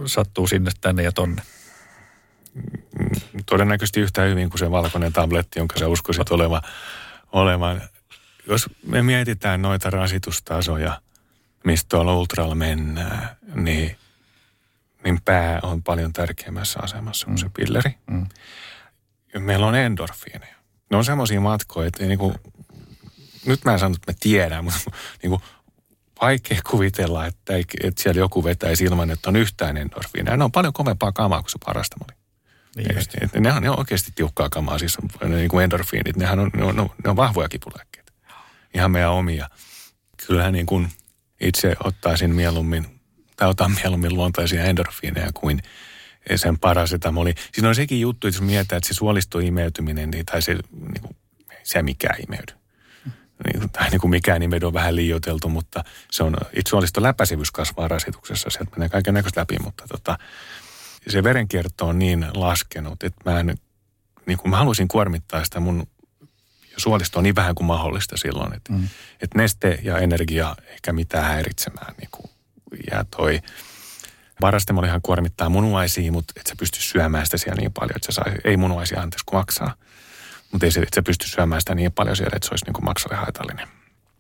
[0.05, 1.41] sattuu sinne, tänne ja tonne?
[3.45, 6.61] Todennäköisesti yhtä hyvin kuin se valkoinen tabletti, jonka sä uskoisit oleva,
[7.31, 7.81] olevan.
[8.47, 11.01] Jos me mietitään noita rasitustasoja,
[11.63, 13.97] mistä tuolla ultralla mennään, niin,
[15.03, 17.95] niin pää on paljon tärkeämmässä asemassa kuin se pilleri.
[18.07, 18.27] Mm.
[19.39, 20.55] Meillä on endorfiineja.
[20.89, 22.35] Ne on semmoisia matkoja, että niin kuin,
[23.45, 24.79] nyt mä en sano, että mä tiedän, mutta
[25.23, 25.41] niin kuin,
[26.21, 27.53] vaikea kuvitella, että,
[27.83, 30.37] että siellä joku vetäisi ilman, että on yhtään endorfiineja.
[30.37, 32.20] Ne on paljon kovempaa kamaa kuin se parastamoli.
[32.75, 36.15] Niin Et, et, ne, on, ne on oikeasti tiukkaa kamaa, siis on, niin kuin endorfiinit,
[36.15, 38.11] nehän on, ne on, ne on vahvoja kipulääkkeitä.
[38.73, 39.49] Ihan meidän omia.
[40.27, 40.87] Kyllähän niin kuin
[41.41, 43.01] itse ottaisin mieluummin,
[43.37, 45.61] tai otan mieluummin luontaisia endorfiineja kuin
[46.35, 47.33] sen parasetamoli.
[47.51, 51.15] Siinä on sekin juttu, että jos mietitään, että se suolistoimeytyminen, niin, tai se, niin kuin,
[51.63, 52.53] se mikään imeydy.
[53.45, 57.51] Niin, tai niin kuin mikään imeily on vähän liioiteltu, mutta se on, itse suoliston läpäisevyys
[57.51, 58.49] kasvaa rasituksessa.
[58.49, 60.17] Sieltä menee kaiken näköistä läpi, mutta tota,
[61.07, 63.57] se verenkierto on niin laskenut, että mä, en,
[64.25, 65.87] niin kuin mä haluaisin kuormittaa sitä mun
[66.77, 68.53] suolistoa niin vähän kuin mahdollista silloin.
[68.53, 68.87] Että, mm.
[69.21, 71.93] että neste ja energia eikä mitään häiritsemään.
[71.97, 72.31] Niin kuin,
[72.91, 73.39] ja toi
[74.41, 78.33] varastemolihan kuormittaa munuaisia, mutta et sä pysty syömään sitä siellä niin paljon, että sä sai,
[78.43, 79.75] ei munuaisia anteeksi kun maksaa.
[80.51, 82.73] Mutta ei se, et sä pysty syömään sitä niin paljon siellä, että se olisi niin
[82.73, 83.67] kuin maksalle haitallinen.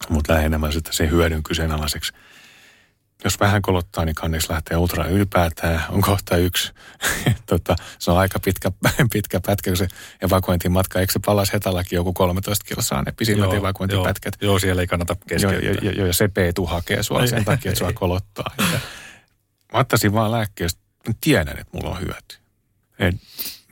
[0.09, 2.13] Mutta lähinnä mä sitä sen hyödyn kyseenalaiseksi
[3.23, 5.83] jos vähän kolottaa, niin kanneksi lähtee ultra ylipäätään.
[5.89, 6.73] On kohta yksi.
[7.45, 8.71] tota, se on aika pitkä,
[9.13, 9.87] pitkä pätkä, kun se
[10.21, 10.99] evakuointin matka.
[10.99, 14.33] Eikö se palas hetallakin joku 13 kilsaa ne pisimmät Joo, evakuointipätkät?
[14.41, 15.89] Joo, joo, siellä ei kannata Joo, keskeyttää.
[15.89, 18.51] ja, ja, ja se peetu hakee sua sen takia, että sua kolottaa.
[18.59, 18.79] Että
[19.73, 20.81] Mä ottaisin vaan lääkkeestä,
[21.21, 22.37] tiedän, että mulla on hyöty.
[22.99, 23.15] Et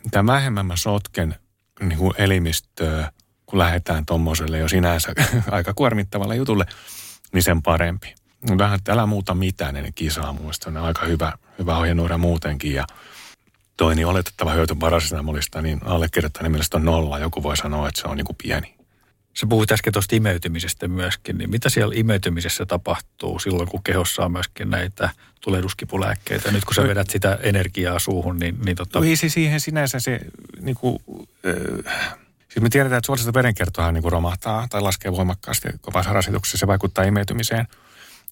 [0.03, 1.35] mitä vähemmän mä sotken
[1.79, 3.11] niin kuin elimistöä,
[3.45, 5.13] kun lähdetään tuommoiselle jo sinänsä
[5.51, 6.65] aika kuormittavalle jutulle,
[7.33, 8.15] niin sen parempi.
[8.57, 10.33] Vähän, että älä muuta mitään ennen kisaa.
[10.33, 12.73] Mun mielestä on aika hyvä, hyvä ohjenuora muutenkin.
[12.73, 12.85] Ja
[13.77, 17.19] toi niin oletettava hyöty parasetamolista, niin allekirjoittajan mielestä on nolla.
[17.19, 18.75] Joku voi sanoa, että se on niin kuin pieni.
[19.33, 24.31] Sä puhuit äsken tuosta imeytymisestä myöskin, niin mitä siellä imeytymisessä tapahtuu silloin, kun kehossa on
[24.31, 25.09] myöskin näitä
[25.41, 26.51] tulehduskipulääkkeitä?
[26.51, 29.99] Nyt kun sä vedät sitä energiaa suuhun, niin, niin tota, No ei se siihen sinänsä
[29.99, 30.19] se,
[30.61, 30.99] niin kuin,
[31.47, 32.17] äh,
[32.49, 36.67] siis me tiedetään, että suolista verenkiertohan niin kuin romahtaa tai laskee voimakkaasti kovassa rasituksessa, se
[36.67, 37.67] vaikuttaa imeytymiseen.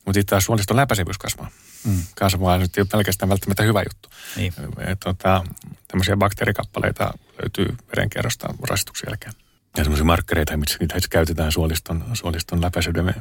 [0.07, 1.49] Mutta sitten taas suoliston läpäisevyys kasvaa.
[1.83, 2.01] Mm.
[2.15, 4.09] Kasvaa nyt ei ole pelkästään välttämättä hyvä juttu.
[4.35, 4.53] Niin.
[4.77, 5.43] Et, tota,
[5.87, 9.33] tämmöisiä bakteerikappaleita löytyy verenkierrosta rasituksen jälkeen.
[9.77, 13.15] Ja semmoisia markkereita, mitä niitä itse käytetään suoliston, suoliston läpäisyyden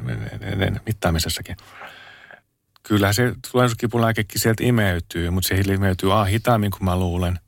[0.85, 1.57] mittaamisessakin.
[2.83, 7.39] Kyllä se tulehduskipulääkekin sieltä imeytyy, mutta se imeytyy A hitaammin kuin mä luulen,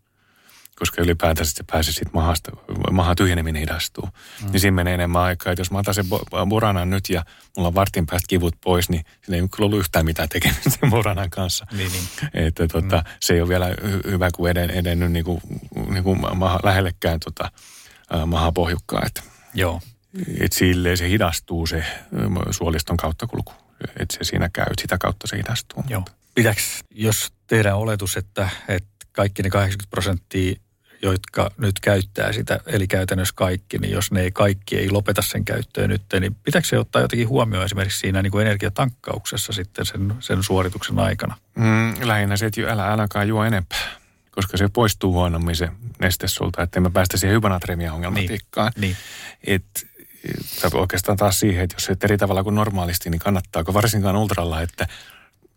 [0.79, 2.51] koska ylipäätänsä se pääsee sitten mahasta,
[2.91, 4.05] mahan tyhjeneminen hidastuu.
[4.43, 4.51] Mm.
[4.51, 5.53] Niin siinä menee enemmän aikaa.
[5.53, 6.05] Et jos mä otan sen
[6.49, 7.25] buranan nyt ja
[7.57, 10.89] mulla on vartin päästä kivut pois, niin siinä ei kyllä ollut yhtään mitään tekemistä sen
[10.89, 11.65] buranan kanssa.
[11.71, 12.03] Niin, niin.
[12.33, 13.03] Että tota, mm.
[13.19, 15.41] se ei ole vielä hy- hyvä kuin eden, edennyt niin kuin,
[15.89, 17.51] niin kuin maha, lähellekään tota,
[18.25, 19.03] mahapohjukkaa.
[19.05, 19.21] Että
[19.53, 19.81] Joo.
[20.39, 21.85] et silleen se hidastuu se
[22.51, 23.53] suoliston kauttakulku.
[23.99, 25.83] Että se siinä käy, sitä kautta se hidastuu.
[25.89, 26.03] Joo.
[26.35, 26.61] Pitääkö,
[26.91, 30.55] jos tehdään oletus, että, että kaikki ne 80 prosenttia,
[31.01, 35.45] jotka nyt käyttää sitä, eli käytännössä kaikki, niin jos ne ei kaikki ei lopeta sen
[35.45, 40.13] käyttöä nyt, niin pitääkö se ottaa jotenkin huomioon esimerkiksi siinä niin kuin energiatankkauksessa sitten sen,
[40.19, 41.35] sen suorituksen aikana?
[41.55, 43.89] Mm, lähinnä se, että älä ainakaan juo enempää,
[44.31, 48.71] koska se poistuu huonommin se neste sulta, ettei me päästä siihen hyponatremia ongelmatiikkaan.
[48.77, 48.97] Niin.
[49.43, 49.87] Et,
[50.61, 54.61] tai oikeastaan taas siihen, että jos et eri tavalla kuin normaalisti, niin kannattaako varsinkaan ultralla,
[54.61, 54.87] että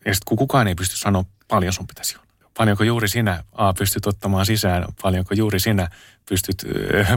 [0.05, 2.32] Ja sitten kun kukaan ei pysty sanoa, paljon sun pitäisi juoda.
[2.59, 5.89] Paljonko juuri sinä A pystyt ottamaan sisään, paljonko juuri sinä
[6.29, 6.65] pystyt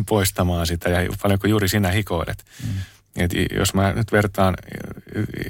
[0.09, 2.45] poistamaan sitä ja paljonko juuri sinä hikoilet.
[2.63, 2.73] Mm.
[3.15, 4.55] Et jos mä nyt vertaan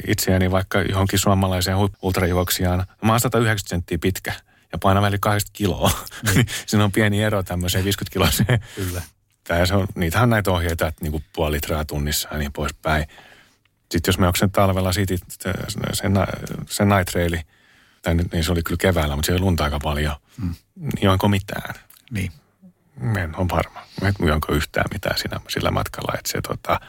[0.08, 4.34] itseäni vaikka johonkin suomalaiseen ultrajuoksijaan, mä oon 190 senttiä pitkä
[4.72, 5.92] ja painan väli 80 kiloa.
[6.36, 6.46] Mm.
[6.66, 8.60] Siinä on pieni ero tämmöiseen 50 kiloiseen.
[8.76, 9.02] Kyllä.
[9.44, 13.06] Tää se on, niitähän on näitä ohjeita, että niinku puoli litraa tunnissa ja niin poispäin.
[13.92, 15.54] Sitten jos me onko sen talvella siitä, sen,
[16.70, 17.42] sen night traili,
[18.06, 20.54] tai nyt, niin se oli kyllä keväällä, mutta siellä oli lunta aika paljon, mm.
[20.96, 21.76] niin onko mitään?
[22.12, 22.32] Niin.
[23.18, 23.82] En ole varma.
[24.02, 26.80] En onko yhtään mitään siinä, sillä matkalla, että se, tota,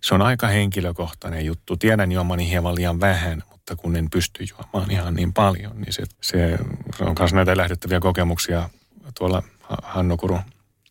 [0.00, 1.76] se on aika henkilökohtainen juttu.
[1.76, 6.02] Tiedän juomani hieman liian vähän, mutta kun en pysty juomaan ihan niin paljon, niin se,
[6.20, 6.58] se,
[6.98, 8.70] se on myös näitä lähdettäviä kokemuksia
[9.18, 9.42] tuolla
[9.82, 10.40] Hannukurun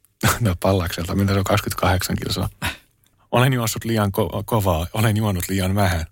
[0.64, 2.50] pallakselta, mitä se on 28 kilsoa.
[3.32, 6.06] Olen juossut liian ko- kovaa, olen juonut liian vähän.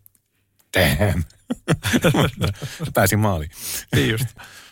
[0.78, 1.24] Damn.
[2.94, 3.52] Pääsin maaliin.
[3.96, 4.26] Niin just.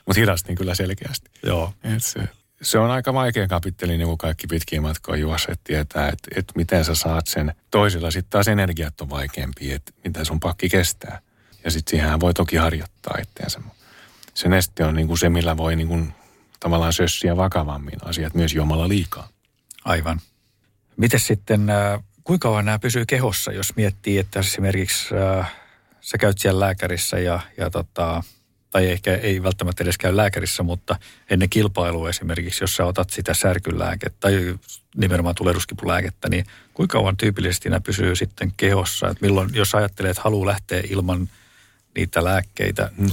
[0.06, 1.30] Mutta hidastin kyllä selkeästi.
[1.44, 1.74] Joo.
[1.84, 2.30] Et se,
[2.62, 6.86] se on aika vaikea kapitteli, niin kuin kaikki pitkiä matkoja juosseet tietää, että et miten
[6.86, 7.56] sä saat sen.
[7.72, 11.22] Toisilla sitten taas energiat on vaikeampi, että mitä sun pakki kestää.
[11.64, 13.62] Ja sitten siihen voi toki harjoittaa itseänsä.
[14.34, 16.14] Se neste on niin kuin se, millä voi niin kuin
[16.60, 19.30] tavallaan sössiä vakavammin asiat myös juomalla liikaa.
[19.86, 20.22] Aivan.
[20.98, 25.54] Miten sitten, äh, kuinka kauan nämä pysyy kehossa, jos miettii, että esimerkiksi äh,
[26.08, 28.24] sä käyt siellä lääkärissä ja, ja tota,
[28.70, 30.96] tai ehkä ei välttämättä edes käy lääkärissä, mutta
[31.30, 34.56] ennen kilpailua esimerkiksi, jos sä otat sitä särkylääkettä tai
[34.98, 39.10] nimenomaan tulehduskipulääkettä, niin kuinka kauan tyypillisesti nämä pysyy sitten kehossa?
[39.10, 41.30] Et milloin, jos ajattelee, että haluaa lähteä ilman
[41.96, 43.10] niitä lääkkeitä mm.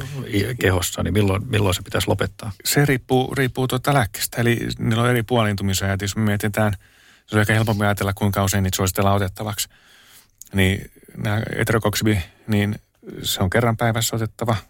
[0.61, 2.53] kehossa, niin milloin, milloin se pitäisi lopettaa?
[2.65, 6.03] Se riippuu, riippuu tuota lääkkeestä, eli niillä on eri puolintumisajat.
[6.03, 6.73] Jos me mietitään,
[7.27, 9.69] se on ehkä helpompi ajatella, kuinka usein niitä suositellaan otettavaksi.
[10.55, 12.79] Niin nämä eterokoksibi, niin
[13.23, 14.57] se on kerran päivässä otettava–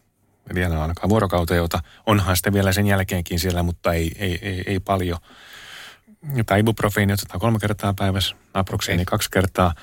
[0.55, 4.81] vielä ainakaan vuorokauteen, jota onhan sitten vielä sen jälkeenkin siellä, mutta ei, ei, ei, ei
[4.81, 5.19] paljon.
[6.47, 9.75] Tai ibuprofeini otetaan kolme kertaa päivässä, naproxeeni kaksi kertaa.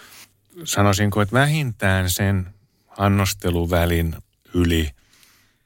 [0.64, 2.48] Sanoisinko, että vähintään sen
[2.98, 4.16] annosteluvälin
[4.54, 4.90] yli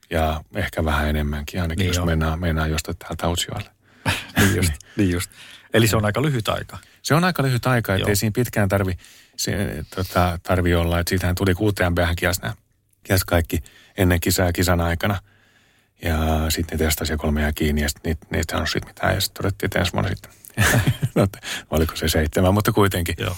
[0.09, 2.05] ja ehkä vähän enemmänkin, ainakin niin jos jo.
[2.05, 3.69] mennään, mennään jostain täältä Utsjoelle.
[4.37, 5.31] niin, just, niin just.
[5.73, 6.77] Eli se on aika lyhyt aika.
[7.01, 8.97] Se on aika lyhyt aika, että ei siinä pitkään tarvi,
[9.37, 10.99] se, tota, tarvi olla.
[10.99, 12.39] Että siitähän tuli kuuteen päähän kias,
[13.25, 13.63] kaikki–
[13.97, 15.19] ennen kisaa kisan aikana.
[16.01, 16.17] Ja
[16.49, 19.15] sitten ne testasi ja kolme jää kiinni ja sitten niitä, niitä sanoi sitten mitään.
[19.15, 20.31] Ja sitten todettiin, että ensi vuonna sitten.
[21.15, 21.27] no,
[21.69, 23.15] oliko se seitsemän, mutta kuitenkin.
[23.17, 23.35] Joo.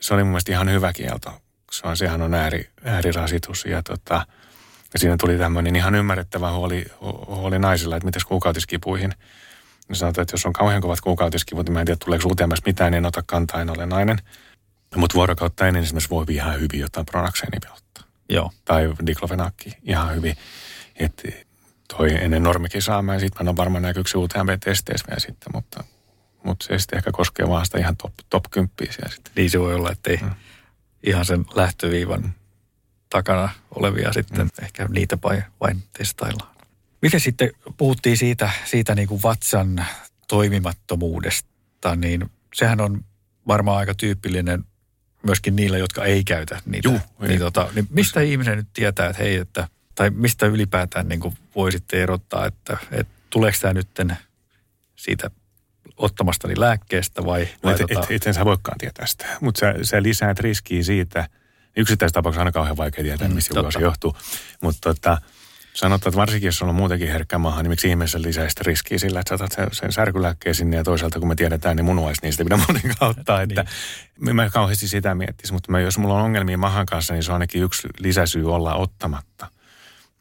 [0.00, 1.42] Se oli mun mielestä ihan hyvä kielto.
[1.72, 4.26] Se on, sehän on ääri, äärirasitus ja tota,
[4.92, 6.84] ja siinä tuli tämmöinen ihan ymmärrettävä huoli,
[7.26, 9.14] huoli naisilla, että miten kuukautiskipuihin.
[9.88, 12.92] Ne sanotaan, että jos on kauhean kovat kuukautiskivut, niin mä en tiedä, tuleeko UTMS mitään,
[12.92, 14.18] niin en ota kantaa, en ole nainen.
[14.96, 17.60] Mutta vuorokautta ennen esimerkiksi voi ihan hyvin jotain pronakseenia
[18.28, 18.50] Joo.
[18.64, 20.36] Tai diklofenakki ihan hyvin.
[20.96, 21.22] Että
[21.96, 25.84] toi ennen normikisaa mä sitten mä en varmaan näkyykö UTMB-testeissä vielä sitten, mutta,
[26.44, 29.32] mutta se sitten ehkä koskee vaan sitä ihan top, top 10 siellä sitten.
[29.36, 30.30] Niin se voi olla, että ei mm.
[31.02, 32.32] ihan sen lähtöviivan mm.
[33.10, 34.64] takana olevia sitten, mm.
[34.64, 36.56] ehkä niitä vain, vain testaillaan.
[37.02, 39.86] Miten sitten puhuttiin siitä, siitä niin kuin vatsan
[40.28, 43.04] toimimattomuudesta, niin sehän on
[43.46, 44.64] varmaan aika tyypillinen
[45.22, 46.88] myöskin niillä, jotka ei käytä niitä.
[46.88, 51.20] Juh, niin, tota, niin mistä ihminen nyt tietää, että hei, että, tai mistä ylipäätään niin
[51.20, 53.88] kuin voisitte erottaa, että, että tuleeko tämä nyt
[54.96, 55.30] siitä
[55.96, 57.48] ottamastani lääkkeestä vai...
[57.64, 58.00] vai et, tota...
[58.00, 61.28] et, et, et sä voikaan tietää sitä, mutta sä, sä lisäät riskiä siitä,
[61.76, 64.16] yksittäisessä tapauksessa aina kauhean vaikea tietää, mm, mistä se johtuu,
[64.62, 65.18] mutta tota,
[65.74, 69.20] Sanotaan, että varsinkin jos on muutenkin herkkä maahan, niin miksi ihmeessä lisää sitä riskiä sillä,
[69.20, 72.58] että saatat sen, sen särkylääkkeen sinne ja toisaalta kun me tiedetään, niin munuais niistä pitää
[72.58, 73.42] muutenkaan ottaa.
[73.42, 73.64] Että
[74.20, 74.36] niin.
[74.36, 77.34] Mä kauheasti sitä miettisi, mutta mä, jos mulla on ongelmia mahan kanssa, niin se on
[77.34, 79.48] ainakin yksi lisäsyy olla ottamatta.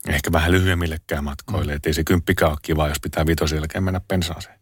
[0.08, 1.76] Ehkä vähän lyhyemmillekään matkoille, mm.
[1.76, 4.60] ettei se kymppikään ole kiva, jos pitää vitosille mennä pensaaseen.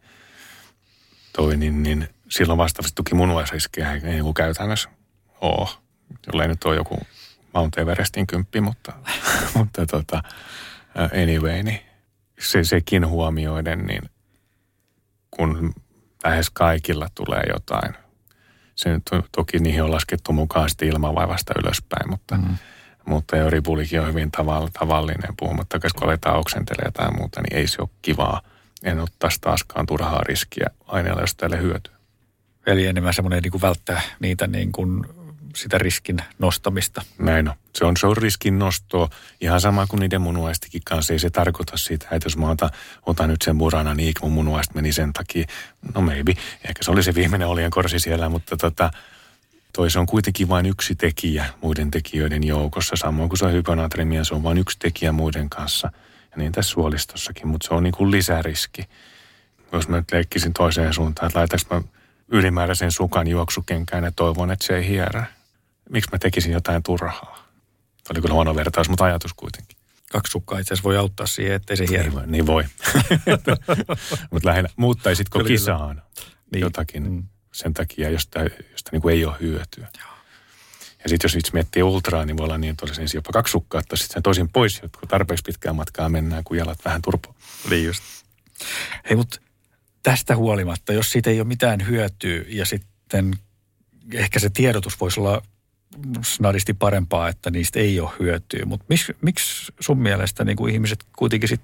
[1.33, 4.89] Toi, niin, niin silloin vastaavasti tuki munuaisriskejä ei niin käytännössä
[5.41, 5.69] ole.
[6.27, 6.99] Jollei nyt ole joku
[7.53, 8.93] Mount Everestin kymppi, mutta,
[9.55, 10.23] mutta tota,
[11.03, 11.79] anyway, niin
[12.39, 14.01] se, sekin huomioiden, niin
[15.31, 15.73] kun
[16.23, 17.93] lähes kaikilla tulee jotain,
[18.75, 22.57] se nyt toki niihin on laskettu mukaan sitten ilmanvaivasta ylöspäin, mutta, mm.
[23.05, 24.31] mutta jo ripulikin on hyvin
[24.79, 28.41] tavallinen, puhumattakaan kun aletaan oksentelemaan tai muuta, niin ei se ole kivaa.
[28.83, 31.93] En ottaisi taaskaan turhaa riskiä aineella, jos tälle hyötyy.
[32.65, 35.05] Eli enemmän semmoinen niin kuin välttää niitä niin kuin
[35.55, 37.01] sitä riskin nostamista.
[37.17, 37.55] Näin on.
[37.75, 39.09] Se on, se on riskin nostoa
[39.41, 41.13] ihan sama kuin niiden munuaistikin kanssa.
[41.13, 42.69] Ei se tarkoita sitä, että jos mä otan,
[43.05, 45.45] otan nyt sen murana, niin mun munuaista meni sen takia.
[45.95, 46.33] No maybe.
[46.63, 48.91] Ehkä se oli se viimeinen olien korsi siellä, mutta tota,
[49.73, 54.23] Toi se on kuitenkin vain yksi tekijä muiden tekijöiden joukossa, samoin kuin se on hyponatremia,
[54.23, 55.91] se on vain yksi tekijä muiden kanssa.
[56.31, 58.83] Ja niin tässä suolistossakin, mutta se on niin kuin lisäriski.
[59.71, 61.81] Jos mä nyt leikkisin toiseen suuntaan, että laitanko mä
[62.27, 65.25] ylimääräisen sukan juoksukenkään ja toivon, että se ei hierä.
[65.89, 67.47] Miksi mä tekisin jotain turhaa?
[68.11, 69.77] Oli kyllä huono vertaus, mutta ajatus kuitenkin.
[70.11, 72.11] Kaksi sukkaa itse asiassa voi auttaa siihen, ettei se Niin hierä.
[72.13, 72.27] voi.
[72.27, 72.63] Niin voi.
[74.31, 76.01] mutta lähinnä, muuttaisitko Kyllä, kisaan
[76.51, 76.61] Niin.
[76.61, 77.23] jotakin Mm.
[77.53, 78.39] sen takia, josta,
[78.71, 79.87] josta niin kuin ei ole hyötyä?
[81.03, 83.51] Ja sitten jos itse miettii ultraa, niin voi olla niin, että olisi ensin jopa kaksi
[83.51, 87.35] sukkaa, että sitten sen toisin pois, kun tarpeeksi pitkään matkaa mennään, kun jalat vähän turpo.
[87.69, 88.03] Niin just.
[89.09, 89.39] Hei, mutta
[90.03, 93.35] tästä huolimatta, jos siitä ei ole mitään hyötyä ja sitten
[94.13, 95.41] ehkä se tiedotus voisi olla
[96.21, 98.65] snadisti parempaa, että niistä ei ole hyötyä.
[98.65, 101.61] Mutta miksi, miksi sun mielestä niin kuin ihmiset kuitenkin sit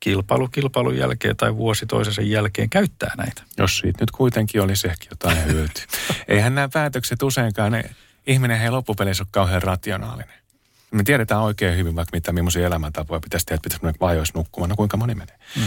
[0.00, 3.42] kilpailu kilpailun jälkeen tai vuosi toisensa jälkeen käyttää näitä?
[3.58, 5.84] Jos siitä nyt kuitenkin olisi ehkä jotain hyötyä.
[6.28, 7.90] Eihän nämä päätökset useinkaan, ne,
[8.26, 10.36] ihminen ei loppupeleissä ole kauhean rationaalinen.
[10.90, 14.76] Me tiedetään oikein hyvin vaikka mitä, millaisia elämäntapoja pitäisi tehdä, pitäisi mennä vajoissa nukkumaan, no
[14.76, 15.38] kuinka moni menee.
[15.56, 15.62] Mm.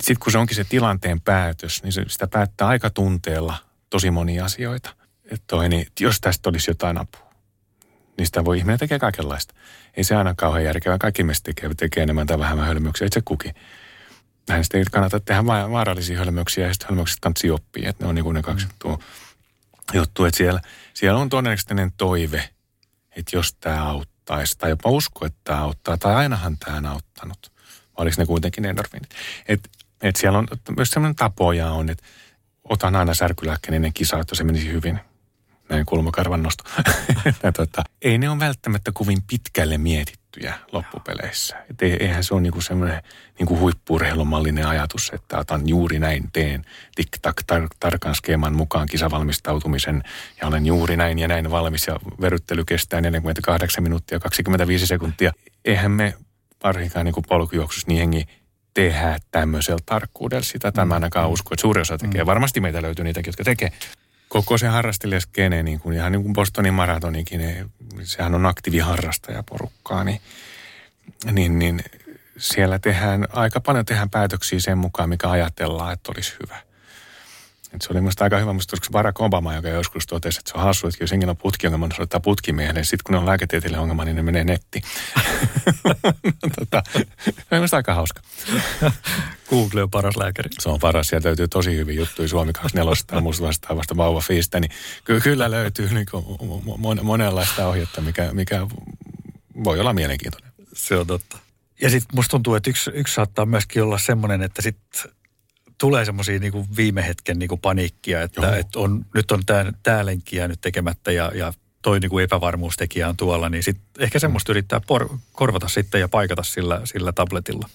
[0.00, 3.56] Sitten kun se onkin se tilanteen päätös, niin se, sitä päättää aika tunteella
[3.90, 4.90] tosi monia asioita.
[5.46, 7.30] Toi, niin, jos tästä olisi jotain apua,
[8.16, 9.54] niin sitä voi ihminen tekee kaikenlaista.
[9.96, 10.98] Ei se aina kauhean järkevää.
[10.98, 13.54] Kaikki meistä tekee, tekee enemmän tai vähemmän hölmöyksiä, itse kukin.
[14.48, 17.90] Näin sitten ei kannata tehdä va- vaarallisia hölmöyksiä ja sitten hölmöykset kannattaa oppia.
[17.90, 18.98] Että ne on niin kuin ne kaksi juttua.
[19.94, 20.28] juttua.
[20.28, 20.60] Että siellä,
[20.94, 22.48] siellä on todennäköisesti toive,
[23.16, 27.52] että jos tämä auttaisi, tai jopa usko, että tämä auttaa, tai ainahan tämä on auttanut.
[27.96, 29.10] Vai oliko ne kuitenkin endorfiinit?
[29.48, 29.68] Että
[30.02, 32.04] et siellä on myös sellainen tapoja on, että
[32.64, 35.00] otan aina särkylääkkeen ennen kisaa, että se menisi hyvin.
[35.68, 36.64] Näin kulmakarvan nosto.
[37.56, 41.56] Tota, ei ne ole välttämättä kovin pitkälle mietittyjä loppupeleissä.
[41.70, 43.02] Et ei- eihän se ole niinku semmoinen
[43.38, 46.64] niinku huippuurheilumallinen ajatus, että otan juuri näin, teen
[46.96, 50.02] tik-tak tar- tarkan skeeman mukaan kisavalmistautumisen
[50.40, 55.32] ja olen juuri näin ja näin valmis ja veryttely kestää 48 minuuttia 25 sekuntia.
[55.64, 56.14] Eihän me
[56.64, 58.24] varsinkaan niinku polkujuoksussa niin hengi
[58.74, 60.72] tehdä tämmöisellä tarkkuudella sitä.
[60.72, 62.26] Tämä ainakaan usko, että suurin osa tekee.
[62.26, 63.72] Varmasti meitä löytyy niitäkin, jotka tekee.
[64.36, 67.66] Koko se harrastelijaskene, niin kuin, ihan niin kuin Bostonin maratonikin, ne-
[68.02, 70.20] sehän on aktiiviharrastajaporukkaa, niin,
[71.32, 71.80] niin, niin
[72.38, 76.65] siellä tehdään, aika paljon tehdään päätöksiä sen mukaan, mikä ajatellaan, että olisi hyvä.
[77.76, 80.58] Et se oli minusta aika hyvä, musta se Barack Obama, joka joskus totesi, että se
[80.58, 83.26] on hassu, että jos henkilö on putkiongelma, niin soittaa putkimiehelle, ja sitten kun ne on
[83.26, 84.82] lääketieteellinen ongelma, niin ne menee netti.
[86.58, 88.20] tota, se on minusta aika hauska.
[89.50, 90.50] Google on paras lääkäri.
[90.60, 94.60] Se on paras, sieltä löytyy tosi hyvin juttuja Suomi 24 tai musta vastaavasta vauva fiistä,
[94.60, 94.70] niin
[95.04, 96.06] ky- kyllä löytyy niin
[96.78, 98.66] mon- monenlaista ohjetta, mikä, mikä
[99.64, 100.52] voi olla mielenkiintoinen.
[100.72, 101.38] Se on totta.
[101.82, 105.12] Ja sitten musta tuntuu, että yksi, yksi saattaa myöskin olla semmoinen, että sitten
[105.78, 109.42] tulee semmoisia niinku viime hetken niinku paniikkia, että et on, nyt on
[109.82, 114.52] tämä lenkki jäänyt tekemättä ja, ja toi niinku epävarmuustekijä on tuolla, niin sit ehkä semmoista
[114.52, 117.68] yrittää por, korvata sitten ja paikata sillä, sillä tabletilla.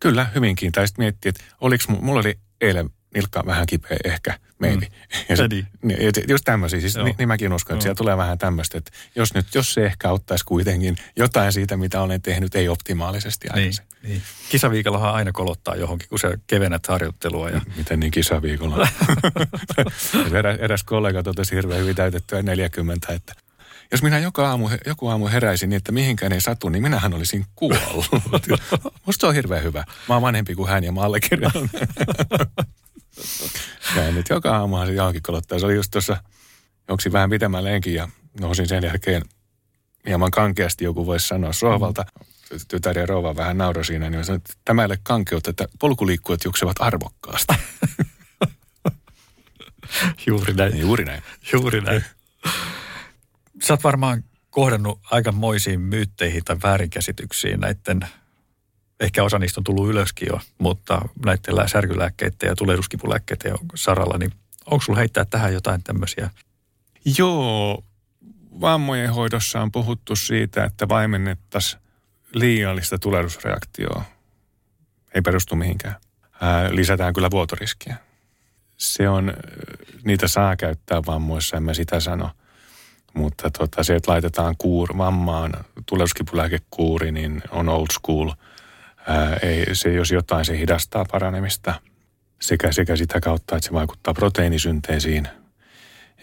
[0.00, 0.72] Kyllä, hyvinkin.
[0.72, 4.86] Tai sitten miettiä, että oliks, mu- mulla oli eilen nilkka vähän kipeä ehkä, maybe.
[4.86, 4.90] Mm.
[5.36, 5.36] Ja
[5.82, 5.98] Niin.
[6.04, 7.82] ja just tämmöisiä, siis niin, niin mäkin uskon, että Joo.
[7.82, 12.00] siellä tulee vähän tämmöistä, että jos nyt, jos se ehkä auttaisi kuitenkin jotain siitä, mitä
[12.02, 13.92] olen tehnyt, ei optimaalisesti Niin, aikaisemmin.
[14.02, 14.22] niin.
[14.48, 17.50] Kisaviikollahan aina kolottaa johonkin, kun sä kevennät harjoittelua.
[17.50, 18.88] Ja, Miten niin kisaviikolla?
[20.38, 23.34] eräs, eräs kollega totesi hirveän hyvin täytettyä 40, että
[23.92, 27.46] jos minä joka aamu, joku aamu heräisin niin, että mihinkään ei satu, niin minähän olisin
[27.54, 28.06] kuollut.
[29.06, 29.84] Musta se on hirveän hyvä.
[30.08, 31.70] Mä oon vanhempi kuin hän ja mä allekirjoitan.
[33.96, 35.58] Ja nyt joka aamuhan se johonkin kolottaa.
[35.58, 36.16] Se oli just tuossa,
[36.88, 38.08] joksi vähän pitemmän lenkin ja
[38.40, 39.22] nousin sen jälkeen
[40.06, 42.04] hieman kankeasti joku voisi sanoa sohvalta.
[42.68, 46.44] Tytär ja rouva vähän nauroi siinä, niin sanoin, että tämä ei ole kankeutta, että polkuliikkujat
[46.44, 47.54] juoksevat arvokkaasti.
[50.26, 50.78] juuri näin.
[50.78, 51.22] Juuri näin.
[51.52, 52.04] Juuri näin.
[53.62, 58.08] Sä oot varmaan kohdannut aikamoisiin myytteihin tai väärinkäsityksiin näiden,
[59.00, 64.32] ehkä osa niistä on tullut ylöskin jo, mutta näiden lää- särkylääkkeiden ja tulehduskipulääkkeiden saralla, niin
[64.66, 66.30] onko sulla heittää tähän jotain tämmöisiä?
[67.18, 67.84] Joo,
[68.60, 71.82] vammojen hoidossa on puhuttu siitä, että vaimennettaisiin
[72.34, 74.04] liiallista tulehdusreaktioa.
[75.14, 75.94] Ei perustu mihinkään.
[76.40, 77.96] Ää, lisätään kyllä vuotoriskiä.
[78.76, 79.34] Se on,
[80.04, 82.30] niitä saa käyttää vammoissa, en mä sitä sano.
[83.14, 85.52] Mutta tota, se, että laitetaan kuur, vammaan
[85.86, 88.30] tulehduskipulääkekuuri, niin on old school.
[89.06, 91.74] Ää, ei, se, jos jotain, se hidastaa paranemista
[92.40, 95.28] sekä, sekä sitä kautta, että se vaikuttaa proteiinisynteesiin,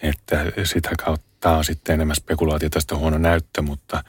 [0.02, 4.04] että sitä kautta on sitten enemmän spekulaatio tästä huono näyttö, mutta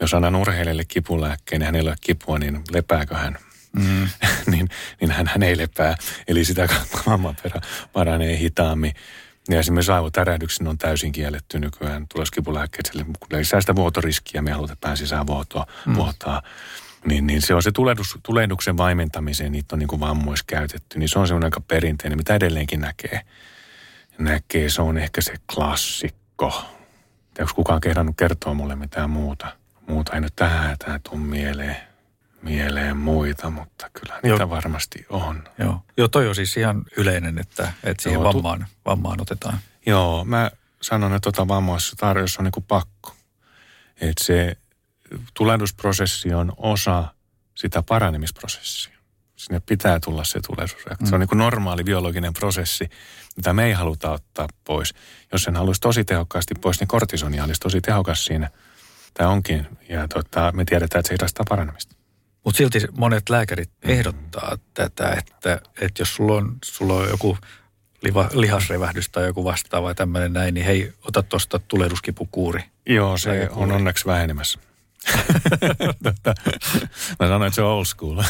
[0.00, 3.38] jos annan urheilijalle kipulääkkeen ja hänellä ei ole kipua, niin lepääkö hän?
[3.72, 4.08] Mm.
[4.52, 4.68] niin,
[5.00, 5.96] niin hän, hän ei lepää.
[6.28, 7.60] Eli sitä kautta vammaperä
[7.92, 8.94] paranee hitaammin.
[9.48, 14.96] Ja esimerkiksi aivotärähdyksen on täysin kielletty nykyään tulehdus-kipulääkkeet, eli lisää sitä vuotoriskiä, me halutaan pään
[14.96, 15.94] sisään vuotoa, mm.
[15.94, 16.42] vuotaa.
[17.06, 21.08] Niin, niin se on se tulehdus, tulehduksen vaimentamiseen, niitä on niin kuin vammoissa käytetty, niin
[21.08, 23.20] se on semmoinen aika perinteinen, mitä edelleenkin näkee.
[24.18, 26.64] Näkee, se on ehkä se klassikko.
[27.38, 29.46] Onko kukaan kehdannut kertoa mulle mitään muuta?
[29.88, 31.76] Muuta ei nyt tähän tämä tuu mieleen,
[32.42, 34.50] mieleen muita, mutta kyllä niitä Joo.
[34.50, 35.44] varmasti on.
[35.58, 35.82] Joo.
[35.96, 39.58] Joo, toi on siis ihan yleinen, että, että siihen Joo, tu- vammaan, vammaan otetaan.
[39.86, 40.50] Joo, mä
[40.82, 43.14] sanon, että tota vammoissa tarjossa on niin kuin pakko.
[44.00, 44.56] Että se
[45.34, 47.04] tulehdusprosessi on osa
[47.54, 48.96] sitä paranemisprosessia.
[49.36, 51.06] Sinne pitää tulla se tulehdusreaktio.
[51.06, 51.08] Mm.
[51.08, 52.90] Se on niin kuin normaali biologinen prosessi,
[53.36, 54.94] mitä me ei haluta ottaa pois.
[55.32, 58.50] Jos sen haluaisi tosi tehokkaasti pois, niin kortisonia olisi tosi tehokas siinä.
[59.14, 59.66] Tämä onkin.
[59.88, 61.96] Ja tota, me tiedetään, että se hidastaa paranemista.
[62.44, 67.38] Mutta silti monet lääkärit ehdottaa tätä, että, että jos sulla on, sulla on joku
[68.02, 72.64] liva, lihasrevähdys tai joku vastaava tämmöinen näin, niin hei, ota tuosta tulehduskipukuuri.
[72.86, 74.58] Joo, se on onneksi vähenemässä.
[76.02, 76.34] Tota,
[77.20, 78.22] Mä sanoin, että se on old school.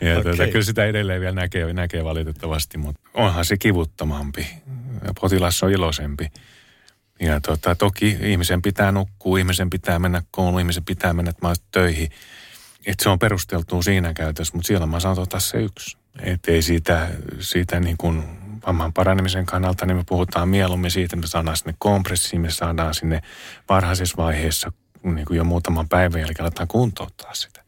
[0.00, 0.52] ja tuota, Okei.
[0.52, 4.46] kyllä sitä edelleen vielä näkee, näkee valitettavasti, mutta onhan se kivuttomampi.
[5.04, 6.28] Ja Potilas on iloisempi.
[7.20, 11.32] Ja tota, toki ihmisen pitää nukkua, ihmisen pitää mennä kouluun, ihmisen pitää mennä
[11.70, 12.10] töihin.
[12.86, 15.96] Et se on perusteltua siinä käytössä, mutta siellä mä saan ottaa se yksi.
[16.22, 17.08] Et ei siitä,
[17.40, 18.24] siitä niin kuin
[18.66, 22.94] vamman paranemisen kannalta, niin me puhutaan mieluummin siitä, että me saadaan sinne kompressiin, me saadaan
[22.94, 23.22] sinne
[23.68, 24.72] varhaisessa vaiheessa
[25.14, 27.62] niin kuin jo muutaman päivän jälkeen aletaan kuntouttaa sitä.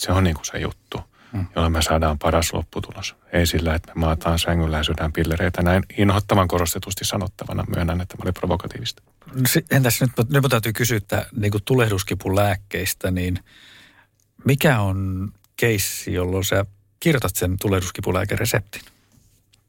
[0.00, 1.00] Se on niin kuin se juttu,
[1.32, 1.46] mm.
[1.56, 3.16] jolla me saadaan paras lopputulos.
[3.32, 5.62] Ei sillä, että me maataan sängyllä ja syödään pillereitä.
[5.62, 9.02] Näin inhottavan korostetusti sanottavana myönnän, että mä oli provokatiivista.
[9.70, 13.38] Entäs nyt, nyt täytyy kysyä, että niin kuin tulehduskipun lääkkeistä, niin
[14.44, 16.64] mikä on keissi, jolloin sä
[17.00, 18.82] kirjoitat sen tulehduskipulääkereseptin?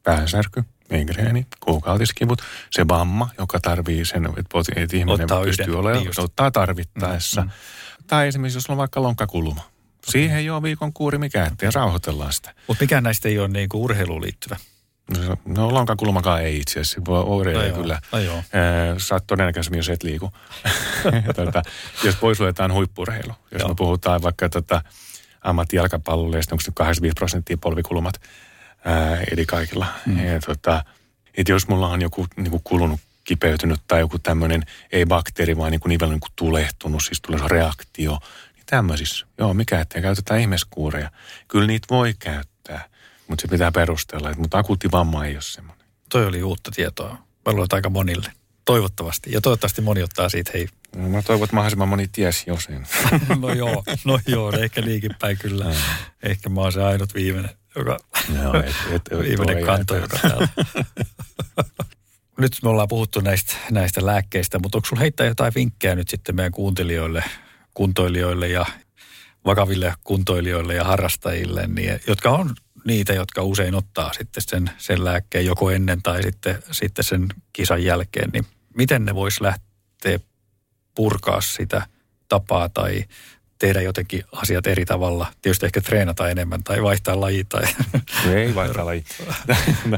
[0.04, 2.42] päänsärky, migreeni, kuukautiskivut,
[2.72, 4.60] se vamma, joka tarvii sen, että,
[4.98, 7.42] ihminen Ottaa pystyy yhden, olemaan, niin ottaa tarvittaessa.
[7.42, 7.52] Mm, mm.
[8.08, 9.62] Tai esimerkiksi, jos on vaikka lonkkakulma.
[10.06, 12.54] Siihen ei ole viikon kuuri mikä, ettei rauhoitellaan sitä.
[12.68, 14.56] Mutta mikään näistä ei ole niin kuin urheiluun liittyvä.
[15.18, 18.02] No, se- No lonkakulmakaan ei itse asiassa, voi oireilee No joo, kyllä.
[18.12, 18.44] no joo.
[18.98, 20.32] Sä oot todennäköisemmin, jos et liiku.
[21.36, 21.62] tota,
[22.04, 23.70] jos pois luetaan huippurheilu, jos Joo.
[23.70, 24.82] me puhutaan vaikka tota,
[25.42, 28.22] ammattijalkapallolle, onko nyt 85 prosenttia polvikulmat,
[28.86, 29.86] ää, eli kaikilla.
[30.06, 30.26] Mm.
[30.26, 30.84] Ja, tota,
[31.38, 35.72] et jos mulla on joku niin kuin kulunut kipeytynyt tai joku tämmöinen, ei bakteeri, vaan
[35.72, 38.20] niin kuin nivel niin kuin tulehtunut, siis tulee se reaktio,
[38.56, 41.12] niin tämmöisissä, joo, mikä ettei käytetään ihmiskuureja.
[41.48, 42.90] Kyllä niitä voi käyttää,
[43.28, 45.88] mutta se pitää perustella, että, mutta akuutti vamma ei ole semmoinen.
[46.10, 47.12] Toi oli uutta tietoa.
[47.46, 48.32] Mä luulen, aika monille.
[48.66, 49.32] Toivottavasti.
[49.32, 52.88] Ja toivottavasti moni ottaa siitä, hei, No, Mä toivon, että mahdollisimman moni tiesi jo sen.
[53.42, 55.76] no joo, no joo, ehkä niinkin päin kyllä.
[56.24, 58.00] Ehkä mä oon se ainut viimeinen, joka,
[58.42, 60.48] Joo, et, et, viimeinen kanto, joka täällä.
[62.38, 66.36] Nyt me ollaan puhuttu näistä, näistä lääkkeistä, mutta onko sulla heittää jotain vinkkejä nyt sitten
[66.36, 67.24] meidän kuuntelijoille,
[67.74, 68.66] kuntoilijoille ja
[69.46, 72.56] vakaville kuntoilijoille ja harrastajille, niin, jotka on
[72.86, 77.84] niitä, jotka usein ottaa sitten sen, sen lääkkeen joko ennen tai sitten, sitten sen kisan
[77.84, 80.20] jälkeen, niin miten ne vois lähteä
[80.96, 81.88] purkaa sitä
[82.30, 83.06] tapaa tai
[83.64, 85.28] tehdä jotenkin asiat eri tavalla.
[85.42, 87.64] Tietysti ehkä treenata enemmän tai vaihtaa laji tai...
[88.34, 89.04] Ei vaihtaa laji.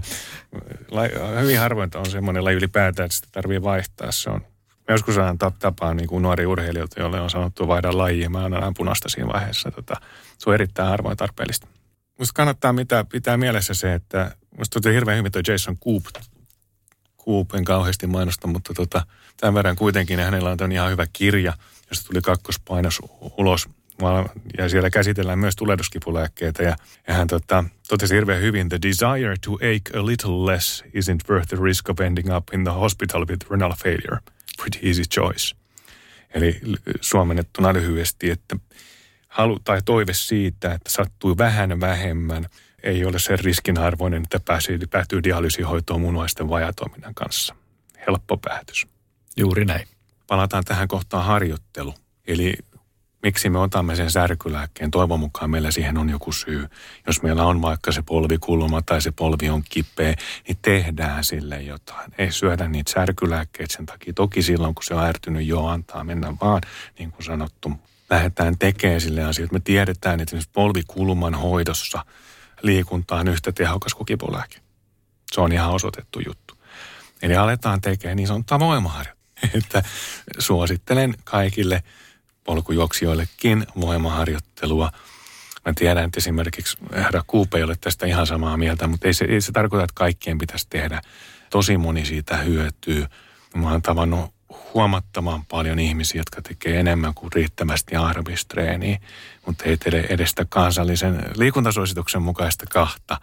[1.41, 4.11] Hyvin harvoin on semmoinen laji ylipäätään, että sitä tarvii vaihtaa.
[4.11, 4.41] Se on,
[4.87, 8.29] mä joskus aina tap- tapaan niin kuin nuori urheilijoita, joille on sanottu vaihda laji.
[8.29, 9.71] Mä annan aina punaista siinä vaiheessa.
[9.71, 9.95] Tota,
[10.37, 11.67] se on erittäin harvoin tarpeellista.
[12.19, 16.03] Musta kannattaa mitä, pitää mielessä se, että musta tuntuu hirveän hyvin tuo Jason Coop.
[17.25, 19.05] Coop en kauheasti mainosta, mutta tota,
[19.37, 21.53] tämän verran kuitenkin hänellä on ihan hyvä kirja,
[21.95, 23.01] josta tuli kakkospainos
[23.37, 23.69] ulos.
[24.57, 26.63] Ja siellä käsitellään myös tulehduskipulääkkeitä.
[26.63, 26.75] Ja,
[27.07, 31.47] ja hän tota, totesi hirveän hyvin, the desire to ache a little less isn't worth
[31.47, 34.17] the risk of ending up in the hospital with renal failure.
[34.57, 35.55] Pretty easy choice.
[36.33, 36.61] Eli
[37.01, 38.55] suomennettuna lyhyesti, että
[39.27, 42.45] halu tai toive siitä, että sattuu vähän vähemmän,
[42.83, 47.55] ei ole sen riskinarvoinen, että pääsee, päätyy dialyysihoitoon munuaisten vajatoiminnan kanssa.
[48.07, 48.87] Helppo päätös.
[49.37, 49.94] Juuri näin.
[50.27, 51.93] Palataan tähän kohtaan harjoittelu.
[52.27, 52.53] Eli
[53.23, 54.91] miksi me otamme sen särkylääkkeen?
[54.91, 56.67] Toivon mukaan meillä siihen on joku syy.
[57.07, 60.15] Jos meillä on vaikka se polvikulma tai se polvi on kipeä,
[60.47, 62.11] niin tehdään sille jotain.
[62.17, 64.13] Ei syödä niitä särkylääkkeitä sen takia.
[64.13, 66.61] Toki silloin, kun se on ärtynyt, jo antaa mennä vaan,
[66.99, 67.71] niin kuin sanottu.
[68.09, 69.53] Lähdetään tekemään sille asioita.
[69.53, 72.05] Me tiedetään, että esimerkiksi polvikulman hoidossa
[72.61, 74.57] liikunta on yhtä tehokas kuin kipulääke.
[75.31, 76.53] Se on ihan osoitettu juttu.
[77.21, 79.24] Eli aletaan tekemään niin sanottua voimaharjoittelua.
[79.63, 79.83] Että
[80.39, 81.83] suosittelen kaikille
[82.43, 84.91] polkujuoksijoillekin voimaharjoittelua.
[85.65, 89.25] Mä tiedän, että esimerkiksi herra Kuupe ei ole tästä ihan samaa mieltä, mutta ei se,
[89.25, 91.01] ei se tarkoita, että kaikkien pitäisi tehdä.
[91.49, 93.05] Tosi moni siitä hyötyy.
[93.55, 94.35] Mä oon tavannut
[94.73, 98.99] huomattavan paljon ihmisiä, jotka tekee enemmän kuin riittävästi aerobistreeniä,
[99.45, 103.19] mutta ei tee edes sitä kansallisen liikuntasuosituksen mukaista kahta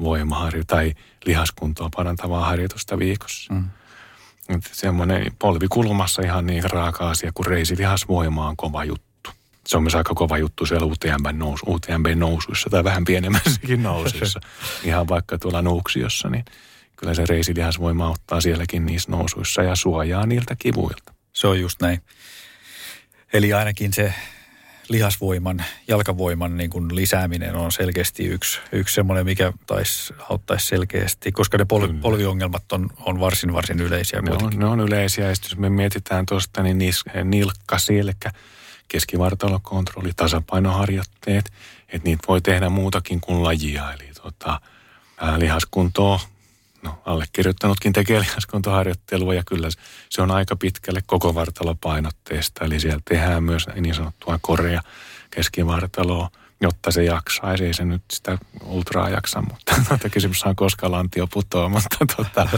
[0.00, 0.94] voimaharjo tai
[1.24, 3.54] lihaskuntoa parantavaa harjoitusta viikossa.
[3.54, 3.64] Mm.
[4.72, 9.30] Semmoinen polvikulmassa ihan niin raaka asia kuin reisilihasvoima on kova juttu.
[9.66, 14.40] Se on myös aika kova juttu siellä UTMB, nous, UTMB nousuissa tai vähän pienemmässäkin nousuissa.
[14.84, 16.44] ihan vaikka tuolla Nuuksiossa, niin
[16.96, 21.14] kyllä se reisilihasvoima auttaa sielläkin niissä nousuissa ja suojaa niiltä kivuilta.
[21.32, 22.02] Se on just näin.
[23.32, 24.14] Eli ainakin se
[24.88, 31.58] lihasvoiman, jalkavoiman niin kuin lisääminen on selkeästi yksi, yksi semmoinen, mikä taisi auttaisi selkeästi, koska
[31.58, 34.20] ne pol, polviongelmat on, on varsin, varsin yleisiä.
[34.20, 38.30] Ne on, ne on yleisiä, ja jos me mietitään tuosta, niin nis, nilkka, selkä,
[38.88, 41.52] keskivartalokontrolli, tasapainoharjoitteet,
[41.88, 44.60] että niitä voi tehdä muutakin kuin lajia, eli tota,
[45.36, 46.20] lihaskuntoa,
[46.82, 49.68] no allekirjoittanutkin tekee lihaskuntoharjoittelua ja kyllä
[50.10, 52.64] se on aika pitkälle koko vartalopainotteista.
[52.64, 54.82] Eli siellä tehdään myös niin sanottua korea
[55.30, 56.30] keskivartaloa,
[56.60, 57.64] jotta se jaksaisi.
[57.64, 62.48] Ei se nyt sitä ultraa jaksa, mutta tuota, kysymys on koska lantio putoaa, mutta tuota,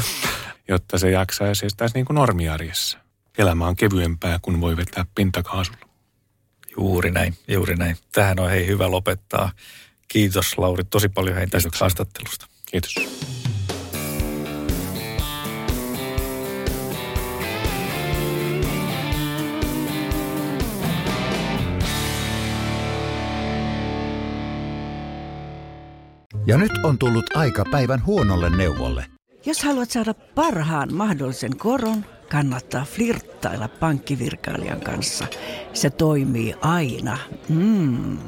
[0.69, 2.99] jotta se jaksaisi sitä niin kuin normiarjessa.
[3.39, 5.89] Elämä on kevyempää, kun voi vetää pintakaasulla.
[6.77, 7.97] Juuri näin, juuri näin.
[8.13, 9.53] Tähän on hei hyvä lopettaa.
[10.09, 11.85] Kiitos Lauri tosi paljon hei tästä Kiitoksia.
[11.85, 12.47] haastattelusta.
[12.67, 12.95] Kiitos.
[26.47, 29.07] Ja nyt on tullut aika päivän huonolle neuvolle.
[29.47, 35.27] Jos haluat saada parhaan mahdollisen koron, kannattaa flirttailla pankkivirkailijan kanssa.
[35.73, 37.19] Se toimii aina.
[37.49, 38.19] Mm.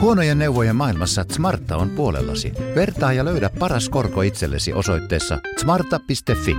[0.00, 2.52] Huonojen neuvojen maailmassa Smarta on puolellasi.
[2.74, 6.56] Vertaa ja löydä paras korko itsellesi osoitteessa smarta.fi.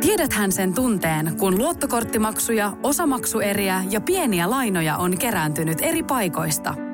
[0.00, 6.74] Tiedäthän sen tunteen, kun luottokorttimaksuja, osamaksueriä ja pieniä lainoja on kerääntynyt eri paikoista–